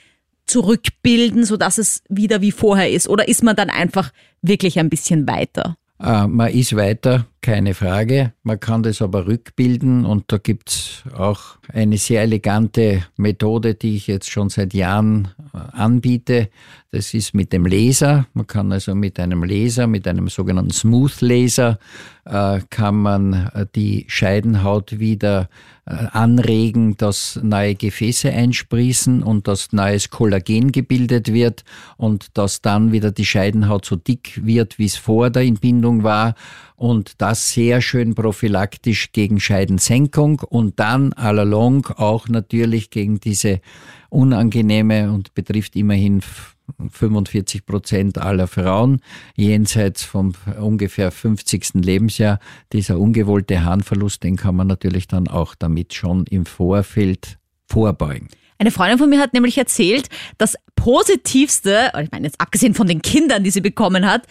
zurückbilden, 0.56 1.44
sodass 1.44 1.76
es 1.76 2.02
wieder 2.08 2.40
wie 2.40 2.50
vorher 2.50 2.90
ist? 2.90 3.10
Oder 3.10 3.28
ist 3.28 3.42
man 3.42 3.56
dann 3.56 3.68
einfach 3.68 4.10
wirklich 4.40 4.78
ein 4.78 4.88
bisschen 4.88 5.28
weiter? 5.28 5.76
Äh, 6.00 6.26
man 6.26 6.50
ist 6.50 6.74
weiter, 6.74 7.26
keine 7.46 7.74
Frage. 7.74 8.32
Man 8.42 8.58
kann 8.58 8.82
das 8.82 9.00
aber 9.00 9.28
rückbilden 9.28 10.04
und 10.04 10.24
da 10.32 10.38
gibt's 10.38 11.04
auch 11.16 11.58
eine 11.72 11.96
sehr 11.96 12.22
elegante 12.22 13.04
Methode, 13.16 13.76
die 13.76 13.94
ich 13.94 14.08
jetzt 14.08 14.32
schon 14.32 14.48
seit 14.48 14.74
Jahren 14.74 15.28
äh, 15.54 15.58
anbiete. 15.76 16.48
Das 16.90 17.14
ist 17.14 17.34
mit 17.34 17.52
dem 17.52 17.64
Laser. 17.64 18.26
Man 18.34 18.48
kann 18.48 18.72
also 18.72 18.96
mit 18.96 19.20
einem 19.20 19.44
Laser, 19.44 19.86
mit 19.86 20.08
einem 20.08 20.26
sogenannten 20.26 20.72
Smooth 20.72 21.20
Laser, 21.20 21.78
äh, 22.24 22.62
kann 22.68 22.96
man 22.96 23.48
die 23.76 24.06
Scheidenhaut 24.08 24.98
wieder 24.98 25.48
anregen, 25.88 26.96
dass 26.96 27.38
neue 27.44 27.76
Gefäße 27.76 28.28
einsprießen 28.28 29.22
und 29.22 29.46
dass 29.46 29.72
neues 29.72 30.10
Kollagen 30.10 30.72
gebildet 30.72 31.32
wird 31.32 31.62
und 31.96 32.36
dass 32.36 32.60
dann 32.60 32.90
wieder 32.90 33.12
die 33.12 33.24
Scheidenhaut 33.24 33.84
so 33.84 33.94
dick 33.94 34.40
wird, 34.44 34.80
wie 34.80 34.86
es 34.86 34.96
vor 34.96 35.30
der 35.30 35.44
Entbindung 35.44 36.02
war 36.02 36.34
und 36.76 37.20
das 37.22 37.35
sehr 37.36 37.80
schön 37.80 38.14
prophylaktisch 38.14 39.12
gegen 39.12 39.38
Scheidensenkung 39.38 40.40
und 40.40 40.80
dann 40.80 41.12
allalong 41.12 41.86
auch 41.96 42.28
natürlich 42.28 42.90
gegen 42.90 43.20
diese 43.20 43.60
unangenehme 44.10 45.12
und 45.12 45.34
betrifft 45.34 45.76
immerhin 45.76 46.22
45 46.90 47.64
Prozent 47.64 48.18
aller 48.18 48.46
Frauen 48.46 49.00
jenseits 49.36 50.02
vom 50.02 50.34
ungefähr 50.60 51.10
50. 51.10 51.74
Lebensjahr. 51.74 52.38
Dieser 52.72 52.98
ungewollte 52.98 53.64
Harnverlust, 53.64 54.22
den 54.22 54.36
kann 54.36 54.56
man 54.56 54.66
natürlich 54.66 55.06
dann 55.06 55.28
auch 55.28 55.54
damit 55.54 55.94
schon 55.94 56.24
im 56.26 56.44
Vorfeld 56.44 57.38
vorbeugen. 57.68 58.28
Eine 58.58 58.70
Freundin 58.70 58.98
von 58.98 59.10
mir 59.10 59.20
hat 59.20 59.34
nämlich 59.34 59.58
erzählt, 59.58 60.08
das 60.38 60.56
Positivste, 60.76 61.92
ich 62.02 62.10
meine 62.10 62.26
jetzt 62.26 62.40
abgesehen 62.40 62.74
von 62.74 62.86
den 62.86 63.02
Kindern, 63.02 63.44
die 63.44 63.50
sie 63.50 63.60
bekommen 63.60 64.06
hat, 64.06 64.26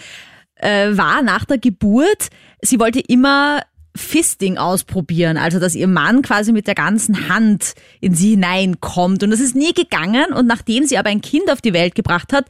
äh, 0.56 0.98
war 0.98 1.22
nach 1.22 1.46
der 1.46 1.58
Geburt, 1.58 2.30
sie 2.66 2.80
wollte 2.80 3.00
immer 3.00 3.62
Fisting 3.96 4.58
ausprobieren, 4.58 5.38
also 5.38 5.60
dass 5.60 5.74
ihr 5.74 5.88
Mann 5.88 6.22
quasi 6.22 6.52
mit 6.52 6.68
der 6.68 6.76
ganzen 6.76 7.30
Hand 7.30 7.74
in 8.02 8.14
sie 8.14 8.32
hineinkommt. 8.32 9.24
Und 9.24 9.32
das 9.32 9.40
ist 9.40 9.56
nie 9.56 9.74
gegangen. 9.74 10.34
Und 10.34 10.48
nachdem 10.48 10.86
sie 10.86 10.98
aber 10.98 11.10
ein 11.10 11.22
Kind 11.22 11.50
auf 11.50 11.62
die 11.62 11.74
Welt 11.74 11.96
gebracht 11.96 12.34
hat, 12.34 12.46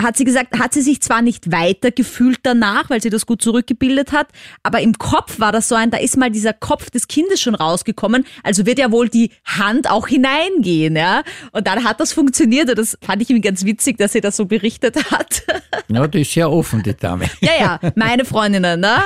hat 0.00 0.16
sie 0.16 0.24
gesagt, 0.24 0.58
hat 0.58 0.72
sie 0.72 0.82
sich 0.82 1.00
zwar 1.02 1.22
nicht 1.22 1.50
weiter 1.50 1.90
gefühlt 1.90 2.38
danach, 2.44 2.88
weil 2.88 3.02
sie 3.02 3.10
das 3.10 3.26
gut 3.26 3.42
zurückgebildet 3.42 4.12
hat, 4.12 4.28
aber 4.62 4.80
im 4.80 4.96
Kopf 4.96 5.40
war 5.40 5.50
das 5.50 5.68
so 5.68 5.74
ein, 5.74 5.90
da 5.90 5.98
ist 5.98 6.16
mal 6.16 6.30
dieser 6.30 6.52
Kopf 6.52 6.90
des 6.90 7.08
Kindes 7.08 7.40
schon 7.40 7.54
rausgekommen, 7.54 8.24
also 8.44 8.64
wird 8.64 8.78
ja 8.78 8.92
wohl 8.92 9.08
die 9.08 9.30
Hand 9.44 9.90
auch 9.90 10.06
hineingehen, 10.06 10.96
ja. 10.96 11.22
Und 11.52 11.66
dann 11.66 11.84
hat 11.84 12.00
das 12.00 12.12
funktioniert 12.12 12.68
und 12.70 12.78
das 12.78 12.96
fand 13.02 13.22
ich 13.22 13.30
ihm 13.30 13.40
ganz 13.40 13.64
witzig, 13.64 13.98
dass 13.98 14.12
sie 14.12 14.20
das 14.20 14.36
so 14.36 14.46
berichtet 14.46 15.10
hat. 15.10 15.42
Ja, 15.90 16.06
die 16.06 16.20
ist 16.20 16.32
sehr 16.32 16.50
offen, 16.50 16.82
die 16.82 16.94
Dame. 16.94 17.24
Ja, 17.40 17.52
ja, 17.58 17.80
meine 17.94 18.26
Freundinnen, 18.26 18.80
ne? 18.80 18.96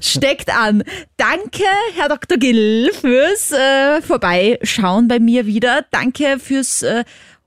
Steckt 0.00 0.48
an. 0.48 0.84
Danke, 1.16 1.64
Herr 1.96 2.08
Dr. 2.08 2.38
Gill, 2.38 2.92
fürs 2.92 3.50
äh, 3.50 4.00
Vorbeischauen 4.00 5.08
bei 5.08 5.18
mir 5.18 5.46
wieder. 5.46 5.84
Danke 5.90 6.38
fürs 6.38 6.82
äh, 6.82 7.02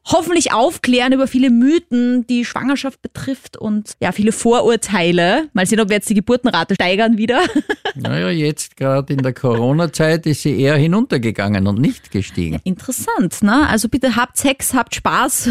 hoffentlich 0.07 0.53
aufklären 0.53 1.11
über 1.13 1.27
viele 1.27 1.49
Mythen, 1.49 2.25
die 2.27 2.45
Schwangerschaft 2.45 3.01
betrifft 3.01 3.57
und 3.57 3.93
ja, 4.01 4.11
viele 4.11 4.31
Vorurteile. 4.31 5.49
Mal 5.53 5.65
sehen, 5.65 5.79
ob 5.79 5.89
wir 5.89 5.97
jetzt 5.97 6.09
die 6.09 6.13
Geburtenrate 6.13 6.75
steigern 6.75 7.17
wieder. 7.17 7.41
Naja, 7.99 8.29
jetzt 8.29 8.77
gerade 8.77 9.11
in 9.13 9.23
der 9.23 9.33
Corona-Zeit 9.33 10.27
ist 10.27 10.43
sie 10.43 10.61
eher 10.61 10.75
hinuntergegangen 10.75 11.65
und 11.65 11.81
nicht 11.81 12.11
gestiegen. 12.11 12.53
Ja, 12.53 12.59
interessant, 12.63 13.41
ne? 13.41 13.67
Also 13.67 13.89
bitte 13.89 14.15
habt 14.15 14.37
Sex, 14.37 14.75
habt 14.75 14.93
Spaß 14.93 15.49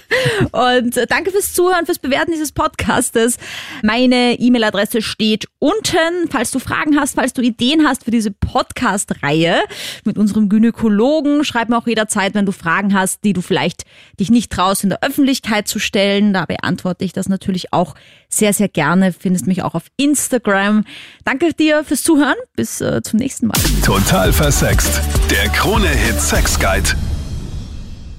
und 0.52 0.96
danke 1.08 1.32
fürs 1.32 1.52
Zuhören, 1.52 1.86
fürs 1.86 1.98
Bewerten 1.98 2.30
dieses 2.30 2.52
Podcastes. 2.52 3.38
Meine 3.82 4.38
E-Mail-Adresse 4.38 5.02
steht 5.02 5.48
unten, 5.58 6.28
falls 6.30 6.52
du 6.52 6.60
Fragen 6.60 6.96
hast, 6.96 7.16
falls 7.16 7.32
du 7.32 7.42
Ideen 7.42 7.84
hast 7.84 8.04
für 8.04 8.12
diese 8.12 8.30
Podcast-Reihe 8.30 9.56
mit 10.04 10.16
unserem 10.16 10.48
Gynäkologen. 10.48 11.42
Schreib 11.42 11.70
mir 11.70 11.78
auch 11.78 11.88
jederzeit, 11.88 12.34
wenn 12.34 12.46
du 12.46 12.52
Fragen 12.52 12.94
hast, 12.94 13.24
die 13.24 13.32
du 13.32 13.40
vielleicht 13.40 13.84
dich 14.18 14.30
nicht 14.30 14.52
traust, 14.52 14.84
in 14.84 14.90
der 14.90 15.02
Öffentlichkeit 15.02 15.68
zu 15.68 15.78
stellen. 15.78 16.32
Da 16.32 16.46
beantworte 16.46 17.04
ich 17.04 17.12
das 17.12 17.28
natürlich 17.28 17.72
auch 17.72 17.94
sehr, 18.28 18.52
sehr 18.52 18.68
gerne. 18.68 19.12
Findest 19.12 19.46
mich 19.46 19.62
auch 19.62 19.74
auf 19.74 19.84
Instagram. 19.96 20.84
Danke 21.24 21.52
dir 21.52 21.84
fürs 21.84 22.02
Zuhören. 22.02 22.36
Bis 22.54 22.80
äh, 22.80 23.02
zum 23.02 23.18
nächsten 23.18 23.46
Mal. 23.46 23.58
Total 23.84 24.32
versext. 24.32 25.00
Der 25.30 25.48
Krone-Hit 25.50 26.20
Sex 26.20 26.58
Guide. 26.58 26.90